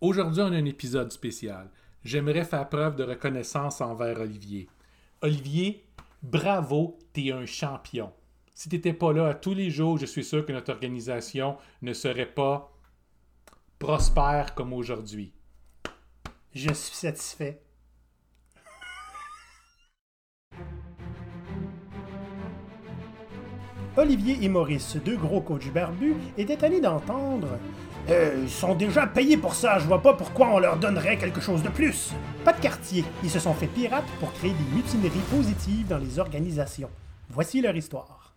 Aujourd'hui, 0.00 0.42
on 0.42 0.52
a 0.52 0.56
un 0.56 0.64
épisode 0.64 1.10
spécial. 1.10 1.68
J'aimerais 2.04 2.44
faire 2.44 2.68
preuve 2.68 2.94
de 2.94 3.02
reconnaissance 3.02 3.80
envers 3.80 4.20
Olivier. 4.20 4.68
Olivier, 5.22 5.84
bravo, 6.22 7.00
t'es 7.12 7.32
un 7.32 7.46
champion. 7.46 8.12
Si 8.54 8.68
t'étais 8.68 8.92
pas 8.92 9.12
là 9.12 9.26
à 9.26 9.34
tous 9.34 9.54
les 9.54 9.70
jours, 9.70 9.98
je 9.98 10.06
suis 10.06 10.22
sûr 10.22 10.46
que 10.46 10.52
notre 10.52 10.70
organisation 10.72 11.56
ne 11.82 11.92
serait 11.92 12.32
pas 12.32 12.72
prospère 13.80 14.54
comme 14.54 14.72
aujourd'hui. 14.72 15.32
Je 16.54 16.72
suis 16.72 16.96
satisfait. 16.96 17.60
Olivier 23.96 24.38
et 24.42 24.48
Maurice, 24.48 24.96
deux 25.04 25.16
gros 25.16 25.40
coachs 25.40 25.72
barbus, 25.72 26.14
étaient 26.36 26.64
allés 26.64 26.80
d'entendre 26.80 27.58
Euh, 28.10 28.40
Ils 28.42 28.50
sont 28.50 28.74
déjà 28.74 29.06
payés 29.06 29.36
pour 29.36 29.54
ça, 29.54 29.78
je 29.78 29.86
vois 29.86 30.00
pas 30.00 30.14
pourquoi 30.14 30.48
on 30.48 30.58
leur 30.58 30.78
donnerait 30.78 31.18
quelque 31.18 31.40
chose 31.40 31.62
de 31.62 31.68
plus. 31.68 32.12
Pas 32.44 32.52
de 32.54 32.60
quartier, 32.60 33.04
ils 33.22 33.30
se 33.30 33.38
sont 33.38 33.52
fait 33.52 33.66
pirates 33.66 34.06
pour 34.18 34.32
créer 34.32 34.52
des 34.52 34.76
mutineries 34.76 35.18
positives 35.30 35.86
dans 35.86 35.98
les 35.98 36.18
organisations. 36.18 36.90
Voici 37.28 37.60
leur 37.60 37.76
histoire. 37.76 38.34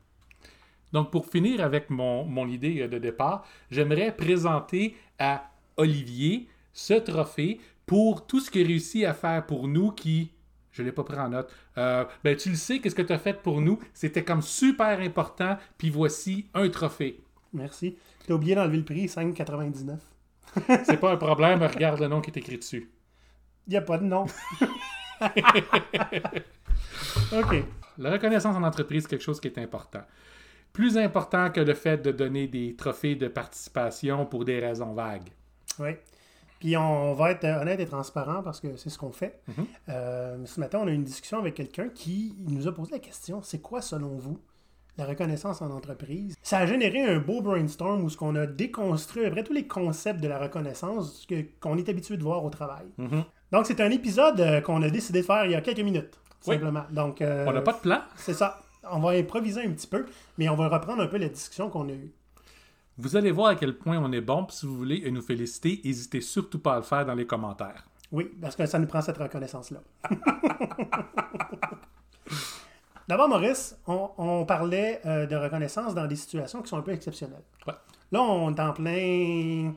Donc, 0.91 1.09
pour 1.09 1.25
finir 1.25 1.63
avec 1.63 1.89
mon, 1.89 2.25
mon 2.25 2.47
idée 2.47 2.85
de 2.89 2.97
départ, 2.97 3.45
j'aimerais 3.69 4.13
présenter 4.13 4.97
à 5.17 5.49
Olivier 5.77 6.49
ce 6.73 6.95
trophée 6.95 7.61
pour 7.85 8.27
tout 8.27 8.41
ce 8.41 8.51
qu'il 8.51 8.65
a 8.65 8.67
réussi 8.67 9.05
à 9.05 9.13
faire 9.13 9.45
pour 9.45 9.69
nous 9.69 9.91
qui. 9.91 10.31
Je 10.73 10.81
ne 10.81 10.87
l'ai 10.87 10.91
pas 10.91 11.03
pris 11.05 11.17
en 11.17 11.29
note. 11.29 11.49
Euh, 11.77 12.03
ben, 12.25 12.35
tu 12.35 12.49
le 12.49 12.55
sais, 12.55 12.79
qu'est-ce 12.79 12.95
que 12.95 13.01
tu 13.01 13.13
as 13.13 13.19
fait 13.19 13.41
pour 13.41 13.61
nous? 13.61 13.79
C'était 13.93 14.23
comme 14.23 14.41
super 14.41 14.99
important, 14.99 15.57
puis 15.77 15.89
voici 15.89 16.47
un 16.53 16.67
trophée. 16.69 17.21
Merci. 17.53 17.97
T'as 18.27 18.33
oublié 18.33 18.55
d'enlever 18.55 18.77
le 18.77 18.85
prix, 18.85 19.05
5,99. 19.05 19.97
C'est 20.85 20.97
pas 20.97 21.11
un 21.11 21.17
problème, 21.17 21.61
regarde 21.61 21.99
le 21.99 22.07
nom 22.07 22.21
qui 22.21 22.31
est 22.31 22.37
écrit 22.37 22.57
dessus. 22.57 22.89
Y 23.67 23.77
a 23.77 23.81
pas 23.81 23.97
de 23.97 24.05
nom. 24.05 24.25
OK. 27.31 27.63
La 27.97 28.11
reconnaissance 28.11 28.55
en 28.55 28.63
entreprise, 28.63 29.03
c'est 29.03 29.09
quelque 29.09 29.23
chose 29.23 29.39
qui 29.39 29.47
est 29.47 29.57
important. 29.59 30.01
Plus 30.73 30.97
important 30.97 31.51
que 31.51 31.59
le 31.59 31.73
fait 31.73 31.97
de 31.97 32.11
donner 32.11 32.47
des 32.47 32.75
trophées 32.75 33.15
de 33.15 33.27
participation 33.27 34.25
pour 34.25 34.45
des 34.45 34.59
raisons 34.59 34.93
vagues. 34.93 35.29
Oui. 35.79 35.91
Puis 36.59 36.77
on 36.77 37.13
va 37.13 37.31
être 37.31 37.43
honnête 37.43 37.79
et 37.79 37.85
transparent 37.85 38.43
parce 38.43 38.59
que 38.59 38.75
c'est 38.77 38.89
ce 38.89 38.97
qu'on 38.97 39.11
fait. 39.11 39.41
Mhm. 39.47 39.65
Euh, 39.89 40.45
ce 40.45 40.59
matin, 40.59 40.79
on 40.81 40.87
a 40.87 40.91
eu 40.91 40.93
une 40.93 41.03
discussion 41.03 41.39
avec 41.39 41.55
quelqu'un 41.55 41.89
qui 41.89 42.35
nous 42.47 42.67
a 42.67 42.73
posé 42.73 42.91
la 42.91 42.99
question 42.99 43.41
c'est 43.41 43.61
quoi, 43.61 43.81
selon 43.81 44.15
vous, 44.17 44.39
la 45.01 45.07
reconnaissance 45.07 45.61
en 45.61 45.69
entreprise 45.71 46.35
Ça 46.43 46.59
a 46.59 46.65
généré 46.65 47.01
un 47.03 47.19
beau 47.19 47.41
brainstorm 47.41 48.03
où 48.03 48.09
ce 48.09 48.17
qu'on 48.17 48.35
a 48.35 48.45
déconstruit 48.45 49.25
après 49.25 49.43
tous 49.43 49.53
les 49.53 49.67
concepts 49.67 50.21
de 50.21 50.27
la 50.27 50.39
reconnaissance 50.39 51.25
que- 51.27 51.45
qu'on 51.59 51.77
est 51.77 51.89
habitué 51.89 52.17
de 52.17 52.23
voir 52.23 52.43
au 52.45 52.49
travail. 52.49 52.85
Mhm. 52.97 53.23
Donc, 53.51 53.65
c'est 53.65 53.81
un 53.81 53.89
épisode 53.91 54.39
euh, 54.39 54.61
qu'on 54.61 54.81
a 54.81 54.89
décidé 54.89 55.21
de 55.21 55.25
faire 55.25 55.45
il 55.45 55.51
y 55.51 55.55
a 55.55 55.61
quelques 55.61 55.79
minutes, 55.81 56.17
Oui. 56.47 56.55
simplement. 56.55 56.83
Donc, 56.91 57.21
euh, 57.21 57.45
On 57.47 57.53
n'a 57.53 57.61
pas 57.61 57.73
de 57.73 57.79
plan. 57.79 57.99
c'est 58.15 58.33
ça. 58.33 58.61
On 58.89 58.99
va 58.99 59.11
improviser 59.11 59.61
un 59.65 59.69
petit 59.71 59.87
peu, 59.87 60.05
mais 60.37 60.49
on 60.49 60.55
va 60.55 60.67
reprendre 60.69 61.01
un 61.03 61.07
peu 61.07 61.17
la 61.17 61.29
discussion 61.29 61.69
qu'on 61.69 61.87
a 61.89 61.91
eue. 61.93 62.11
Vous 62.97 63.15
allez 63.15 63.31
voir 63.31 63.47
à 63.49 63.55
quel 63.55 63.77
point 63.77 63.97
on 63.97 64.11
est 64.11 64.21
bon. 64.21 64.45
Puis 64.45 64.57
si 64.57 64.65
vous 64.65 64.75
voulez 64.77 65.09
nous 65.11 65.21
féliciter, 65.21 65.81
n'hésitez 65.83 66.21
surtout 66.21 66.59
pas 66.59 66.73
à 66.73 66.77
le 66.77 66.83
faire 66.83 67.05
dans 67.05 67.13
les 67.15 67.25
commentaires. 67.25 67.85
Oui, 68.11 68.29
parce 68.41 68.55
que 68.55 68.65
ça 68.65 68.77
nous 68.79 68.87
prend 68.87 69.01
cette 69.01 69.17
reconnaissance-là. 69.17 69.79
D'abord, 73.11 73.27
Maurice, 73.27 73.75
on, 73.87 74.09
on 74.17 74.45
parlait 74.45 75.01
euh, 75.05 75.25
de 75.25 75.35
reconnaissance 75.35 75.93
dans 75.93 76.07
des 76.07 76.15
situations 76.15 76.61
qui 76.61 76.69
sont 76.69 76.77
un 76.77 76.81
peu 76.81 76.93
exceptionnelles. 76.93 77.43
Ouais. 77.67 77.73
Là, 78.13 78.21
on 78.21 78.55
est 78.55 78.59
en 78.61 78.71
plein 78.71 79.73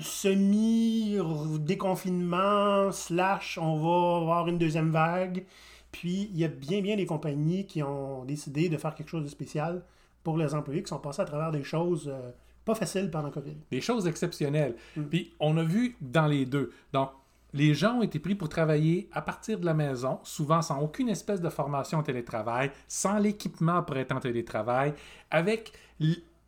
semi-déconfinement, 0.00 2.90
slash, 2.90 3.58
on 3.62 3.76
va 3.76 4.22
avoir 4.22 4.48
une 4.48 4.58
deuxième 4.58 4.90
vague. 4.90 5.44
Puis, 5.92 6.28
il 6.32 6.38
y 6.40 6.44
a 6.44 6.48
bien, 6.48 6.82
bien 6.82 6.96
des 6.96 7.06
compagnies 7.06 7.64
qui 7.64 7.80
ont 7.84 8.24
décidé 8.24 8.68
de 8.68 8.76
faire 8.76 8.96
quelque 8.96 9.10
chose 9.10 9.22
de 9.22 9.28
spécial 9.28 9.84
pour 10.24 10.36
les 10.36 10.52
employés 10.52 10.82
qui 10.82 10.88
sont 10.88 10.98
passés 10.98 11.22
à 11.22 11.26
travers 11.26 11.52
des 11.52 11.62
choses 11.62 12.12
euh, 12.12 12.32
pas 12.64 12.74
faciles 12.74 13.08
pendant 13.08 13.30
COVID. 13.30 13.54
Des 13.70 13.80
choses 13.80 14.08
exceptionnelles. 14.08 14.74
Puis 15.10 15.32
on 15.38 15.56
a 15.58 15.62
vu 15.62 15.96
dans 16.00 16.26
les 16.26 16.44
deux. 16.44 16.72
Donc, 16.92 17.10
les 17.56 17.72
gens 17.72 17.94
ont 17.94 18.02
été 18.02 18.18
pris 18.18 18.34
pour 18.34 18.50
travailler 18.50 19.08
à 19.12 19.22
partir 19.22 19.58
de 19.58 19.64
la 19.64 19.72
maison, 19.72 20.20
souvent 20.24 20.60
sans 20.60 20.78
aucune 20.80 21.08
espèce 21.08 21.40
de 21.40 21.48
formation 21.48 21.98
en 21.98 22.02
télétravail, 22.02 22.70
sans 22.86 23.18
l'équipement 23.18 23.82
pour 23.82 23.96
être 23.96 24.12
en 24.12 24.20
télétravail, 24.20 24.92
avec 25.30 25.72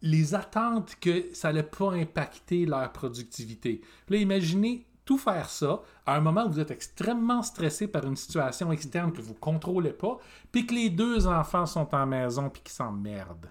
les 0.02 0.34
attentes 0.34 0.96
que 1.00 1.32
ça 1.32 1.48
n'allait 1.48 1.62
pas 1.62 1.92
impacter 1.92 2.66
leur 2.66 2.92
productivité. 2.92 3.80
Là, 4.10 4.18
imaginez 4.18 4.86
tout 5.06 5.16
faire 5.16 5.48
ça 5.48 5.80
à 6.04 6.14
un 6.14 6.20
moment 6.20 6.44
où 6.44 6.50
vous 6.50 6.60
êtes 6.60 6.70
extrêmement 6.70 7.42
stressé 7.42 7.88
par 7.88 8.04
une 8.04 8.16
situation 8.16 8.70
externe 8.70 9.10
que 9.10 9.22
vous 9.22 9.32
ne 9.32 9.38
contrôlez 9.38 9.94
pas, 9.94 10.18
puis 10.52 10.66
que 10.66 10.74
les 10.74 10.90
deux 10.90 11.26
enfants 11.26 11.64
sont 11.64 11.94
en 11.94 12.04
maison 12.04 12.50
puis 12.50 12.60
qu'ils 12.62 12.74
s'emmerdent. 12.74 13.48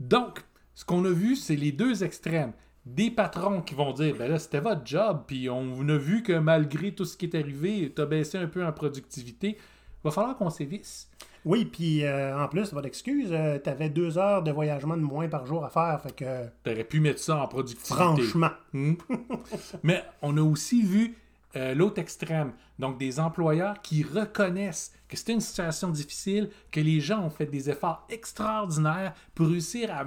Donc, 0.00 0.42
ce 0.74 0.86
qu'on 0.86 1.04
a 1.04 1.10
vu, 1.10 1.36
c'est 1.36 1.56
les 1.56 1.70
deux 1.70 2.02
extrêmes. 2.02 2.54
Des 2.86 3.10
patrons 3.10 3.62
qui 3.62 3.74
vont 3.74 3.92
dire, 3.92 4.14
ben 4.18 4.30
là, 4.30 4.38
c'était 4.38 4.60
votre 4.60 4.86
job, 4.86 5.22
puis 5.26 5.48
on 5.48 5.88
a 5.88 5.96
vu 5.96 6.22
que 6.22 6.32
malgré 6.34 6.94
tout 6.94 7.04
ce 7.06 7.16
qui 7.16 7.24
est 7.26 7.34
arrivé, 7.34 7.92
tu 7.94 8.02
as 8.02 8.06
baissé 8.06 8.36
un 8.36 8.46
peu 8.46 8.64
en 8.64 8.72
productivité. 8.72 9.56
Il 9.58 10.04
va 10.04 10.10
falloir 10.10 10.36
qu'on 10.36 10.50
sévisse. 10.50 11.08
Oui, 11.46 11.64
puis 11.66 12.04
euh, 12.04 12.38
en 12.38 12.48
plus, 12.48 12.72
votre 12.72 12.86
excuse, 12.86 13.28
tu 13.28 13.70
avais 13.70 13.88
deux 13.90 14.16
heures 14.18 14.42
de 14.42 14.50
voyagement 14.50 14.96
de 14.96 15.02
moins 15.02 15.28
par 15.28 15.46
jour 15.46 15.64
à 15.64 15.70
faire, 15.70 16.00
fait 16.02 16.14
que 16.14 16.46
Tu 16.62 16.70
aurais 16.70 16.84
pu 16.84 17.00
mettre 17.00 17.20
ça 17.20 17.36
en 17.36 17.48
productivité. 17.48 17.94
franchement, 17.94 18.50
Hmm. 18.72 18.94
Mais 19.82 20.02
on 20.22 20.36
a 20.36 20.42
aussi 20.42 20.82
vu 20.82 21.16
euh, 21.56 21.74
l'autre 21.74 22.00
extrême, 22.00 22.52
donc 22.78 22.98
des 22.98 23.20
employeurs 23.20 23.80
qui 23.82 24.02
reconnaissent 24.02 24.92
que 25.08 25.16
c'était 25.16 25.34
une 25.34 25.40
situation 25.40 25.90
difficile, 25.90 26.50
que 26.72 26.80
les 26.80 27.00
gens 27.00 27.22
ont 27.22 27.30
fait 27.30 27.46
des 27.46 27.70
efforts 27.70 28.06
extraordinaires 28.10 29.14
pour 29.34 29.46
réussir 29.48 29.94
à 29.94 30.04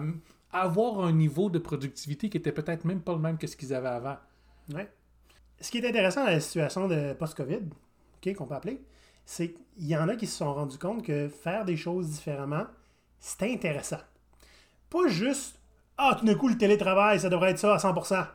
avoir 0.52 1.00
un 1.04 1.12
niveau 1.12 1.50
de 1.50 1.60
productivité 1.60 2.30
qui 2.30 2.38
était 2.38 2.52
peut-être 2.52 2.86
même 2.86 3.02
pas 3.02 3.14
le 3.14 3.20
même 3.20 3.38
que 3.38 3.48
ce 3.48 3.56
qu'ils 3.56 3.74
avaient 3.74 3.88
avant. 3.88 4.18
ouais. 4.74 4.92
Ce 5.60 5.72
qui 5.72 5.80
est 5.80 5.88
intéressant 5.88 6.24
dans 6.24 6.30
la 6.30 6.40
situation 6.40 6.88
de 6.88 7.14
post-COVID, 7.14 7.62
qu'on 8.36 8.46
peut 8.46 8.56
appeler, 8.56 8.82
c'est 9.26 9.54
qu'il 9.54 9.88
y 9.88 9.96
en 9.96 10.10
a 10.10 10.16
qui 10.16 10.28
se 10.28 10.38
sont 10.38 10.54
rendus 10.54 10.78
compte 10.78 11.04
que 11.04 11.30
faire 11.30 11.66
des 11.66 11.78
choses 11.78 12.10
différemment, 12.10 12.66
c'est 13.20 13.52
intéressant. 13.52 14.00
Pas 14.90 15.08
juste, 15.08 15.60
ah, 15.98 16.16
tout 16.18 16.26
d'un 16.26 16.36
coup, 16.36 16.48
le 16.48 16.58
télétravail, 16.58 17.20
ça 17.20 17.30
devrait 17.30 17.52
être 17.52 17.60
ça 17.60 17.74
à 17.74 17.78
100%. 17.78 18.28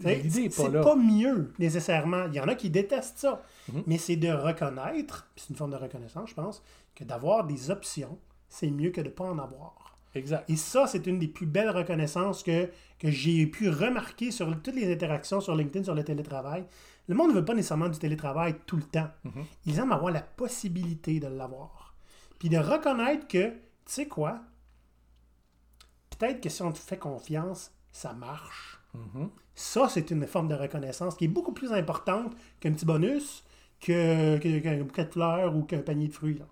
Mais 0.00 0.16
l'idée 0.16 0.44
est 0.44 0.56
pas 0.56 0.62
c'est 0.64 0.70
là. 0.70 0.82
pas 0.82 0.96
mieux, 0.96 1.52
nécessairement. 1.58 2.24
Il 2.28 2.34
y 2.34 2.40
en 2.40 2.48
a 2.48 2.54
qui 2.54 2.70
détestent 2.70 3.18
ça. 3.18 3.42
Mhm. 3.70 3.82
Mais 3.86 3.98
c'est 3.98 4.16
de 4.16 4.30
reconnaître, 4.30 5.28
c'est 5.36 5.50
une 5.50 5.56
forme 5.56 5.70
de 5.72 5.76
reconnaissance, 5.76 6.30
je 6.30 6.34
pense, 6.34 6.62
que 6.94 7.04
d'avoir 7.04 7.44
des 7.44 7.70
options, 7.70 8.18
c'est 8.48 8.70
mieux 8.70 8.90
que 8.90 9.00
de 9.00 9.08
ne 9.08 9.12
pas 9.12 9.24
en 9.24 9.38
avoir. 9.38 9.91
Exact. 10.14 10.48
Et 10.50 10.56
ça, 10.56 10.86
c'est 10.86 11.06
une 11.06 11.18
des 11.18 11.28
plus 11.28 11.46
belles 11.46 11.70
reconnaissances 11.70 12.42
que, 12.42 12.68
que 12.98 13.10
j'ai 13.10 13.46
pu 13.46 13.68
remarquer 13.70 14.30
sur 14.30 14.46
toutes 14.62 14.74
les 14.74 14.92
interactions 14.92 15.40
sur 15.40 15.54
LinkedIn, 15.56 15.84
sur 15.84 15.94
le 15.94 16.04
télétravail. 16.04 16.64
Le 17.08 17.14
monde 17.14 17.30
ne 17.30 17.34
veut 17.36 17.44
pas 17.44 17.54
nécessairement 17.54 17.88
du 17.88 17.98
télétravail 17.98 18.54
tout 18.66 18.76
le 18.76 18.82
temps. 18.82 19.10
Mhm. 19.24 19.44
Ils 19.66 19.78
aiment 19.78 19.92
avoir 19.92 20.12
la 20.12 20.20
possibilité 20.22 21.18
de 21.18 21.26
l'avoir. 21.28 21.94
Puis 22.38 22.48
de 22.48 22.58
reconnaître 22.58 23.26
que, 23.26 23.48
tu 23.50 23.54
sais 23.86 24.06
quoi, 24.06 24.40
peut-être 26.10 26.40
que 26.40 26.48
si 26.48 26.62
on 26.62 26.72
te 26.72 26.78
fait 26.78 26.98
confiance, 26.98 27.72
ça 27.90 28.12
marche. 28.12 28.80
Mhm. 28.94 29.30
Ça, 29.54 29.88
c'est 29.88 30.10
une 30.10 30.26
forme 30.26 30.48
de 30.48 30.54
reconnaissance 30.54 31.14
qui 31.16 31.24
est 31.24 31.28
beaucoup 31.28 31.52
plus 31.52 31.72
importante 31.72 32.34
qu'un 32.60 32.72
petit 32.72 32.84
bonus, 32.86 33.44
que- 33.80 34.38
que- 34.38 34.58
qu'un 34.60 34.78
bouquet 34.82 35.04
de 35.06 35.10
fleurs 35.10 35.54
ou 35.56 35.62
qu'un 35.62 35.80
panier 35.80 36.08
de 36.08 36.12
fruits. 36.12 36.38
là. 36.38 36.46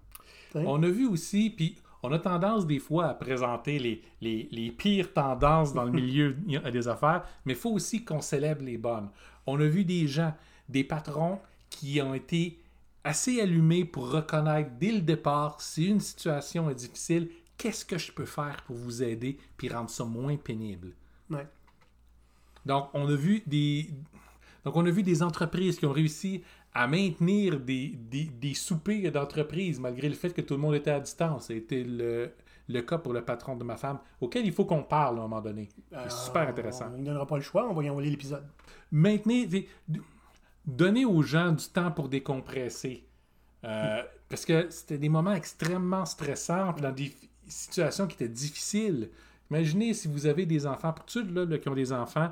On 0.67 0.83
a 0.83 0.89
vu 0.89 1.07
aussi, 1.07 1.51
puis 1.51 1.77
on 2.03 2.13
a 2.13 2.19
tendance 2.19 2.67
des 2.67 2.79
fois 2.79 3.07
à 3.09 3.15
présenter 3.15 3.79
les, 3.79 4.03
les- 4.21 4.49
les 4.51 4.71
pires 4.71 5.13
tendances 5.13 5.73
dans 5.75 5.85
le 5.85 5.91
milieu 6.01 6.33
des 6.73 6.89
affaires, 6.89 7.25
mais 7.45 7.53
il 7.53 7.59
faut 7.59 7.71
aussi 7.73 8.05
qu'on 8.05 8.21
célèbre 8.21 8.63
les 8.65 8.79
bonnes. 8.79 9.09
On 9.47 9.61
a 9.61 9.67
vu 9.67 9.85
des 9.85 10.07
gens, 10.07 10.35
des 10.69 10.85
patrons 10.85 11.39
qui 11.69 12.01
ont 12.03 12.15
été 12.15 12.59
assez 13.05 13.41
allumés 13.41 13.85
pour 13.85 14.11
reconnaître 14.11 14.71
dès 14.79 14.93
le 14.93 15.01
départ 15.01 15.61
si 15.61 15.87
une 15.87 16.01
situation 16.01 16.69
est 16.71 16.75
difficile, 16.75 17.31
qu'est-ce 17.57 17.85
que 17.85 17.99
je 17.99 18.13
peux 18.13 18.27
faire 18.27 18.63
pour 18.67 18.77
vous 18.77 19.03
aider 19.03 19.39
puis 19.57 19.69
rendre 19.69 19.91
ça 19.91 20.05
moins 20.05 20.37
pénible? 20.37 20.93
Ouais. 21.31 21.47
Donc, 22.67 22.89
on 22.93 23.09
a 23.09 23.15
vu 23.15 23.43
des, 23.47 23.89
donc 24.65 24.77
on 24.77 24.85
a 24.85 24.91
vu 24.91 25.03
des 25.03 25.23
entreprises 25.23 25.79
qui 25.79 25.87
ont 25.87 25.93
réussi 25.93 26.43
à 26.73 26.87
maintenir 26.87 27.59
des, 27.61 27.89
des, 27.89 28.25
des 28.25 28.55
soupers 28.55 29.11
d'entreprise 29.11 29.81
malgré 29.81 30.09
le 30.09 30.15
fait 30.15 30.33
que 30.33 30.41
tout 30.41 30.55
le 30.55 30.61
monde 30.61 30.75
était 30.77 30.91
à 30.93 31.01
distance. 31.01 31.47
C'était 31.47 31.83
le, 31.83 32.31
le 32.69 32.81
cas 32.83 32.99
pour 32.99 33.13
le 33.13 33.25
patron 33.25 33.57
de 33.57 33.65
ma 33.65 33.77
femme, 33.77 33.99
auquel 34.21 34.47
il 34.47 34.53
faut 34.53 34.65
qu'on 34.65 34.85
parle 34.85 35.17
à 35.17 35.19
un 35.19 35.23
moment 35.23 35.41
donné. 35.41 35.69
C'est 35.91 36.11
super 36.11 36.43
Euh, 36.43 36.51
intéressant. 36.51 36.87
On 36.95 36.99
ne 36.99 37.05
donnera 37.05 37.27
pas 37.27 37.37
le 37.37 37.43
choix, 37.43 37.69
on 37.69 37.75
va 37.75 37.83
y 37.83 37.91
envoyer 37.91 38.11
l'épisode. 38.11 38.45
Maintenez, 38.93 39.47
des- 39.47 39.69
d- 39.89 40.01
donnez 40.65 41.05
aux 41.05 41.23
gens 41.23 41.51
du 41.53 41.67
temps 41.67 41.91
pour 41.91 42.09
décompresser. 42.09 43.05
Euh, 43.65 44.03
parce 44.29 44.45
que 44.45 44.71
c'était 44.71 44.99
des 44.99 45.09
moments 45.09 45.35
extrêmement 45.35 46.05
stressants, 46.07 46.73
dans 46.75 46.93
des 46.93 47.13
situations 47.49 48.07
qui 48.07 48.15
étaient 48.15 48.29
difficiles. 48.29 49.11
Imaginez 49.51 49.93
si 49.93 50.07
vous 50.07 50.27
avez 50.27 50.47
des 50.47 50.67
enfants, 50.67 50.93
pour 50.93 51.05
tous 51.05 51.15
ceux 51.15 51.25
là, 51.33 51.45
là, 51.45 51.59
qui 51.59 51.69
ont 51.69 51.75
des 51.75 51.93
enfants, 51.93 52.31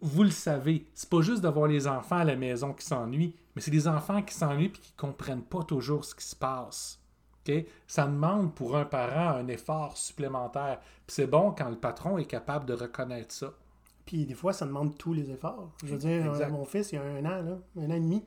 vous 0.00 0.22
le 0.22 0.30
savez, 0.30 0.86
c'est 0.94 1.08
pas 1.08 1.20
juste 1.22 1.42
d'avoir 1.42 1.66
les 1.66 1.86
enfants 1.86 2.18
à 2.18 2.24
la 2.24 2.36
maison 2.36 2.72
qui 2.72 2.86
s'ennuient, 2.86 3.34
mais 3.54 3.62
c'est 3.62 3.70
des 3.70 3.88
enfants 3.88 4.22
qui 4.22 4.34
s'ennuient 4.34 4.66
et 4.66 4.70
qui 4.70 4.92
comprennent 4.92 5.42
pas 5.42 5.62
toujours 5.64 6.04
ce 6.04 6.14
qui 6.14 6.24
se 6.24 6.36
passe. 6.36 7.00
Ça 7.86 8.06
demande 8.06 8.54
pour 8.54 8.76
un 8.76 8.84
parent 8.84 9.36
un 9.38 9.48
effort 9.48 9.96
supplémentaire. 9.96 10.80
C'est 11.06 11.26
bon 11.26 11.52
quand 11.56 11.70
le 11.70 11.76
patron 11.76 12.18
est 12.18 12.26
capable 12.26 12.66
de 12.66 12.74
reconnaître 12.74 13.32
ça. 13.32 13.52
Puis 14.04 14.26
des 14.26 14.34
fois, 14.34 14.52
ça 14.52 14.66
demande 14.66 14.96
tous 14.96 15.12
les 15.12 15.30
efforts. 15.30 15.72
Je 15.82 15.92
veux 15.92 15.98
dire, 15.98 16.26
Exact. 16.26 16.50
mon 16.50 16.64
fils, 16.64 16.92
il 16.92 16.96
y 16.96 16.98
a 16.98 17.02
un 17.02 17.24
an, 17.24 17.42
là, 17.42 17.58
un 17.78 17.90
an 17.90 17.94
et 17.94 18.00
demi, 18.00 18.24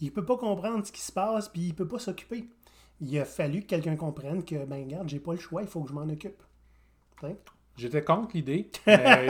il 0.00 0.12
peut 0.12 0.24
pas 0.24 0.36
comprendre 0.36 0.84
ce 0.86 0.92
qui 0.92 1.00
se 1.00 1.12
passe, 1.12 1.48
puis 1.48 1.62
il 1.62 1.74
peut 1.74 1.88
pas 1.88 1.98
s'occuper. 1.98 2.48
Il 3.00 3.18
a 3.18 3.24
fallu 3.24 3.62
que 3.62 3.66
quelqu'un 3.66 3.96
comprenne 3.96 4.44
que, 4.44 4.64
ben, 4.64 4.84
regarde, 4.84 5.08
j'ai 5.08 5.20
pas 5.20 5.32
le 5.32 5.38
choix, 5.38 5.62
il 5.62 5.68
faut 5.68 5.82
que 5.82 5.88
je 5.88 5.94
m'en 5.94 6.08
occupe. 6.08 6.42
J'étais 7.76 8.02
contre 8.02 8.34
l'idée, 8.34 8.70
mais 8.86 9.28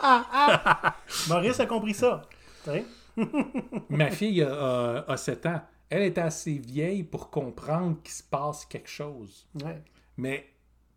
Maurice 1.28 1.60
a 1.60 1.66
compris 1.66 1.94
ça. 1.94 2.22
Ma 3.88 4.10
fille 4.10 4.42
a, 4.42 5.04
a, 5.06 5.16
7 5.16 5.46
ans. 5.46 5.60
Elle 5.90 6.02
est 6.02 6.18
assez 6.18 6.58
vieille 6.58 7.02
pour 7.02 7.30
comprendre 7.30 7.96
qu'il 8.02 8.12
se 8.12 8.22
passe 8.22 8.64
quelque 8.66 8.90
chose. 8.90 9.46
Ouais. 9.62 9.82
mais 10.16 10.46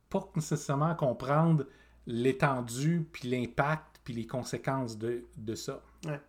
pas 0.09 0.29
nécessairement 0.35 0.93
comprendre 0.95 1.65
l'étendue, 2.05 3.07
puis 3.11 3.29
l'impact, 3.29 4.01
puis 4.03 4.13
les 4.13 4.27
conséquences 4.27 4.97
de, 4.97 5.25
de 5.37 5.55
ça. 5.55 5.81
Ouais. 6.05 6.19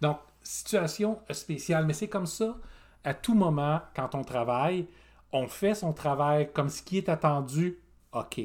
Donc, 0.00 0.18
situation 0.42 1.18
spéciale, 1.30 1.84
mais 1.84 1.94
c'est 1.94 2.08
comme 2.08 2.26
ça 2.26 2.56
à 3.04 3.14
tout 3.14 3.34
moment 3.34 3.80
quand 3.94 4.14
on 4.14 4.22
travaille. 4.22 4.86
On 5.32 5.46
fait 5.46 5.74
son 5.74 5.92
travail 5.92 6.50
comme 6.52 6.68
ce 6.68 6.82
qui 6.82 6.98
est 6.98 7.08
attendu, 7.08 7.78
OK. 8.12 8.40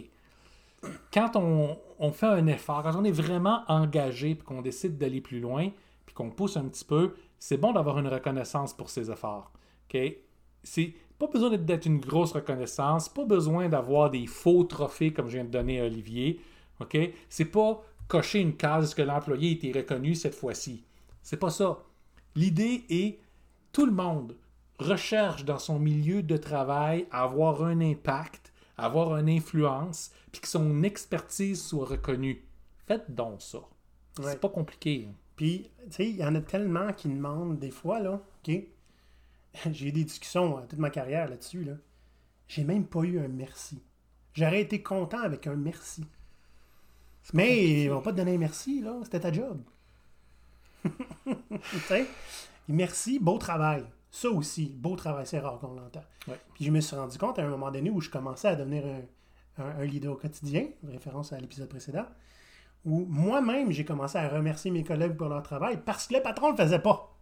Quand 1.14 1.36
on, 1.36 2.12
fait 2.12 2.26
un 2.26 2.48
effort, 2.48 2.84
quand 2.84 2.96
on 2.96 3.04
est 3.04 3.12
vraiment 3.12 3.64
engagé, 3.68 4.36
puis 4.36 4.46
qu'on 4.46 4.62
décide 4.62 4.98
d'aller 4.98 5.22
plus 5.22 5.40
loin, 5.40 5.70
puis 6.06 6.14
qu'on 6.16 6.30
pousse 6.30 6.58
un 6.58 6.66
petit 6.66 6.86
peu, 6.86 7.14
c'est 7.40 7.58
bon 7.58 7.72
d'avoir 7.74 8.00
une 8.00 8.08
reconnaissance 8.08 8.74
pour 8.74 8.90
ses 8.90 9.12
efforts. 9.12 9.52
OK? 9.90 10.00
C'est 10.64 10.94
pas 11.20 11.28
besoin 11.28 11.56
d'être- 11.58 11.86
une 11.86 12.00
grosse 12.00 12.32
reconnaissance, 12.34 13.10
pas 13.10 13.26
besoin 13.26 13.70
d'avoir 13.70 14.10
des 14.10 14.26
faux 14.28 14.64
trophées 14.64 15.14
comme 15.14 15.28
je 15.28 15.36
viens 15.36 15.46
de 15.46 15.50
donner 15.52 15.80
à 15.80 15.86
Olivier. 15.86 16.40
OK? 16.80 16.98
C'est 17.30 17.46
pas 17.46 17.82
cocher 18.08 18.40
une 18.40 18.56
case 18.56 18.94
que 18.94 19.02
l'employé 19.02 19.52
été 19.52 19.72
reconnu 19.72 20.16
cette 20.16 20.36
fois-ci. 20.36 20.84
C'est 21.22 21.38
pas 21.38 21.50
ça. 21.50 21.80
L'idée 22.36 22.84
est 22.90 23.20
tout 23.72 23.86
le 23.86 23.92
monde 23.92 24.36
recherche 24.80 25.46
dans 25.46 25.60
son 25.60 25.80
milieu 25.80 26.22
de 26.24 26.36
travail 26.36 27.06
avoir 27.12 27.64
un 27.64 27.80
impact, 27.80 28.43
avoir 28.78 29.18
une 29.18 29.30
influence, 29.30 30.12
puis 30.32 30.42
que 30.42 30.48
son 30.48 30.84
expertise 30.84 31.62
soit 31.64 31.86
reconnue. 31.86 32.44
Faites 32.88 33.14
donc 33.14 33.42
ça. 33.42 33.60
Ouais. 34.20 34.32
C'est 34.32 34.40
pas 34.42 34.50
compliqué. 34.50 35.08
hein. 35.10 35.14
Puis, 35.36 35.70
tu 35.86 35.92
sais, 35.92 36.10
il 36.10 36.16
y 36.16 36.24
en 36.26 36.36
a 36.36 36.42
tellement 36.42 36.94
qui 36.94 37.10
demandent 37.10 37.60
des 37.60 37.72
fois, 37.72 38.00
là, 38.00 38.22
OK? 38.48 38.56
J'ai 39.72 39.88
eu 39.88 39.92
des 39.92 40.04
discussions 40.04 40.58
euh, 40.58 40.62
toute 40.68 40.80
ma 40.80 40.90
carrière 40.90 41.30
là-dessus, 41.30 41.64
là. 41.64 41.74
J'ai 42.48 42.64
même 42.64 42.86
pas 42.86 43.02
eu 43.02 43.20
un 43.20 43.28
merci. 43.28 43.82
J'aurais 44.34 44.62
été 44.62 44.82
content 44.84 45.20
avec 45.22 45.48
un 45.48 45.56
merci. 45.56 46.06
Mais 47.34 47.84
ils 47.84 47.88
vont 47.90 48.02
pas 48.02 48.12
te 48.12 48.18
donner 48.18 48.36
un 48.36 48.40
merci, 48.40 48.82
là. 48.82 49.00
C'était 49.04 49.22
ta 49.22 49.32
job. 49.32 49.62
tu 50.86 51.80
sais? 51.88 52.06
Merci, 52.68 53.20
beau 53.20 53.38
travail. 53.38 53.86
Ça 54.16 54.30
aussi, 54.30 54.70
beau 54.70 54.96
travail, 54.96 55.26
c'est 55.26 55.40
rare 55.40 55.58
qu'on 55.60 55.74
l'entend. 55.74 56.04
Ouais. 56.28 56.40
Puis 56.54 56.66
je 56.66 56.70
me 56.72 56.80
suis 56.82 56.96
rendu 56.96 57.18
compte 57.18 57.40
à 57.40 57.44
un 57.44 57.50
moment 57.50 57.72
donné 57.72 57.90
où 57.90 58.00
je 58.00 58.12
commençais 58.12 58.48
à 58.50 58.56
devenir 58.56 58.84
un, 58.86 59.64
un- 59.64 59.80
un 59.80 59.86
leader 59.86 60.14
au 60.14 60.16
quotidien, 60.18 60.68
référence 60.88 61.34
à 61.34 61.40
l'épisode 61.40 61.68
précédent, 61.68 62.06
où 62.86 63.06
moi-même, 63.10 63.72
j'ai 63.72 63.86
commencé 63.86 64.20
à 64.20 64.30
remercier 64.30 64.70
mes 64.70 64.84
collègues 64.84 65.16
pour 65.18 65.30
leur 65.30 65.42
travail 65.42 65.80
parce 65.84 66.06
que 66.06 66.14
le 66.14 66.22
patron 66.22 66.48
ne 66.54 66.58
le 66.58 66.64
faisait 66.64 66.78
pas. 66.80 67.18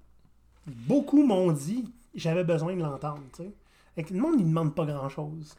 Beaucoup 0.68 1.24
m'ont 1.26 1.54
dit 1.54 1.90
j'avais 2.14 2.44
besoin 2.44 2.76
de 2.76 2.82
l'entendre. 2.82 3.22
que 3.34 4.14
le 4.14 4.20
monde, 4.20 4.36
il 4.38 4.44
ne 4.44 4.50
demande 4.50 4.76
pas 4.76 4.86
grand-chose. 4.86 5.56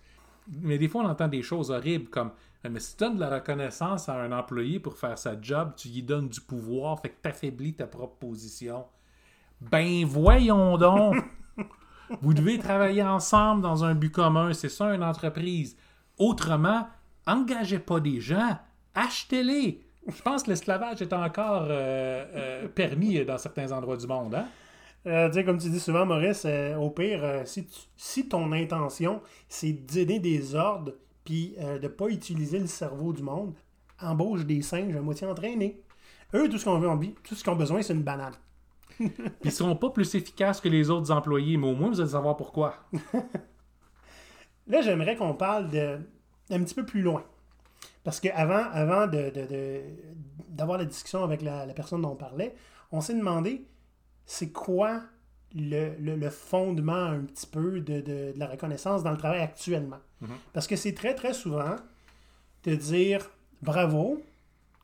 Mais 0.60 0.76
des 0.76 0.88
fois, 0.88 1.02
on 1.02 1.08
entend 1.08 1.28
des 1.28 1.42
choses 1.42 1.70
horribles 1.70 2.10
comme 2.10 2.32
Mais 2.68 2.78
si 2.78 2.92
tu 2.96 3.04
donnes 3.04 3.14
de 3.14 3.20
la 3.20 3.30
reconnaissance 3.30 4.08
à 4.10 4.20
un 4.20 4.32
employé 4.32 4.80
pour 4.80 4.98
faire 4.98 5.16
sa 5.16 5.40
job, 5.40 5.72
tu 5.76 5.88
lui 5.88 6.02
donnes 6.02 6.28
du 6.28 6.40
pouvoir, 6.42 7.00
fait 7.00 7.08
que 7.08 7.22
tu 7.22 7.28
affaiblis 7.30 7.74
ta 7.74 7.86
propre 7.86 8.16
position. 8.16 8.84
Ben 9.70 10.04
voyons 10.04 10.76
donc! 10.76 11.16
Vous 12.20 12.34
devez 12.34 12.58
travailler 12.58 13.02
ensemble 13.02 13.62
dans 13.62 13.84
un 13.84 13.94
but 13.94 14.10
commun, 14.10 14.52
c'est 14.52 14.68
ça 14.68 14.94
une 14.94 15.02
entreprise. 15.04 15.76
Autrement, 16.18 16.86
engagez 17.26 17.78
pas 17.78 18.00
des 18.00 18.20
gens, 18.20 18.58
achetez-les. 18.94 19.80
Je 20.08 20.20
pense 20.22 20.42
que 20.42 20.50
l'esclavage 20.50 21.00
est 21.00 21.12
encore 21.12 21.66
euh, 21.68 22.24
euh, 22.34 22.68
permis 22.68 23.24
dans 23.24 23.38
certains 23.38 23.70
endroits 23.72 23.96
du 23.96 24.06
monde. 24.06 24.34
Hein? 24.34 24.46
Euh, 25.06 25.42
comme 25.44 25.58
tu 25.58 25.70
dis 25.70 25.80
souvent, 25.80 26.04
Maurice, 26.04 26.46
au 26.78 26.90
pire, 26.90 27.42
si, 27.44 27.64
tu- 27.66 27.80
si 27.96 28.28
ton 28.28 28.52
intention, 28.52 29.22
c'est 29.48 29.72
de 29.72 30.04
donner 30.04 30.18
des 30.18 30.54
ordres 30.54 30.92
puis 31.24 31.54
de 31.58 31.78
ne 31.82 31.88
pas 31.88 32.08
utiliser 32.08 32.58
le 32.58 32.66
cerveau 32.66 33.12
du 33.12 33.22
monde, 33.22 33.54
embauche 34.00 34.44
des 34.44 34.60
singes 34.60 34.94
à 34.96 35.00
moitié 35.00 35.26
entraînés. 35.26 35.80
Eux, 36.34 36.48
tout 36.48 36.58
ce 36.58 36.64
qu'on 36.64 36.78
veut, 36.78 36.88
envie- 36.88 37.14
tout 37.22 37.34
ce 37.36 37.42
qu'ils 37.44 37.52
ont 37.52 37.56
besoin, 37.56 37.80
c'est 37.82 37.94
une 37.94 38.02
banane. 38.02 38.34
Puis 38.98 39.10
ils 39.44 39.52
seront 39.52 39.76
pas 39.76 39.90
plus 39.90 40.14
efficaces 40.14 40.60
que 40.60 40.68
les 40.68 40.90
autres 40.90 41.10
employés, 41.10 41.56
mais 41.56 41.68
au 41.68 41.74
moins 41.74 41.88
vous 41.90 42.00
allez 42.00 42.10
savoir 42.10 42.36
pourquoi. 42.36 42.74
Là, 44.66 44.80
j'aimerais 44.80 45.16
qu'on 45.16 45.34
parle 45.34 45.70
de, 45.70 45.98
un 46.50 46.62
petit 46.62 46.74
peu 46.74 46.84
plus 46.86 47.02
loin. 47.02 47.24
Parce 48.04 48.20
qu'avant 48.20 48.64
avant 48.72 49.06
de- 49.06 49.32
d'avoir 50.48 50.78
la 50.78 50.84
discussion 50.84 51.22
avec 51.24 51.42
la, 51.42 51.66
la 51.66 51.74
personne 51.74 52.02
dont 52.02 52.10
on 52.12 52.16
parlait, 52.16 52.54
on 52.90 53.00
s'est 53.00 53.14
demandé 53.14 53.66
c'est 54.24 54.50
quoi 54.50 55.02
le, 55.54 55.94
le- 55.98 56.16
le 56.16 56.30
fondement 56.30 56.92
un 56.94 57.20
petit 57.20 57.46
peu 57.46 57.80
de, 57.80 58.00
de- 58.00 58.32
de 58.32 58.38
la 58.38 58.46
reconnaissance 58.46 59.02
dans 59.02 59.10
le 59.10 59.16
travail 59.16 59.40
actuellement? 59.40 59.98
Parce 60.52 60.66
que 60.68 60.76
c'est 60.76 60.94
très, 60.94 61.14
très 61.14 61.32
souvent 61.34 61.76
de 62.64 62.74
dire 62.76 63.28
bravo, 63.60 64.22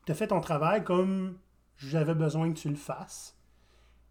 tu 0.06 0.12
as 0.12 0.14
fait 0.16 0.26
ton 0.28 0.40
travail 0.40 0.82
comme 0.82 1.36
j'avais 1.76 2.14
besoin 2.14 2.52
que 2.52 2.58
tu 2.58 2.68
le 2.68 2.74
fasses. 2.76 3.36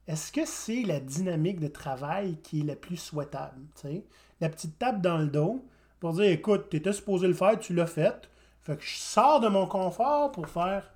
Est-ce 0.08 0.32
que 0.32 0.46
c'est 0.46 0.84
la 0.84 1.00
dynamique 1.00 1.60
de 1.60 1.68
travail 1.68 2.38
qui 2.42 2.62
est 2.62 2.64
la 2.64 2.76
plus 2.76 2.98
souhaitable? 2.98 3.60
tu 3.76 3.82
sais? 3.82 4.06
La 4.40 4.50
petite 4.50 4.78
tape 4.80 5.02
dans 5.02 5.18
le 5.18 5.28
dos 5.28 5.66
pour 6.00 6.14
dire 6.14 6.26
écoute, 6.32 6.68
tu 6.70 6.78
étais 6.78 6.94
supposé 6.94 7.28
le 7.28 7.34
faire, 7.34 7.60
tu 7.60 7.74
l'as 7.74 7.88
fait. 7.88 8.30
Fait 8.62 8.78
que 8.78 8.84
je 8.84 8.96
sors 8.96 9.40
de 9.40 9.48
mon 9.48 9.66
confort 9.68 10.32
pour 10.32 10.48
faire 10.48 10.94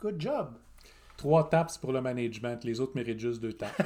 good 0.00 0.20
job. 0.20 0.52
Trois 1.16 1.48
tapes 1.48 1.70
c'est 1.70 1.80
pour 1.80 1.92
le 1.92 2.00
management, 2.00 2.62
les 2.64 2.80
autres 2.80 2.92
méritent 2.94 3.18
juste 3.20 3.40
deux 3.40 3.54
tapes. 3.54 3.82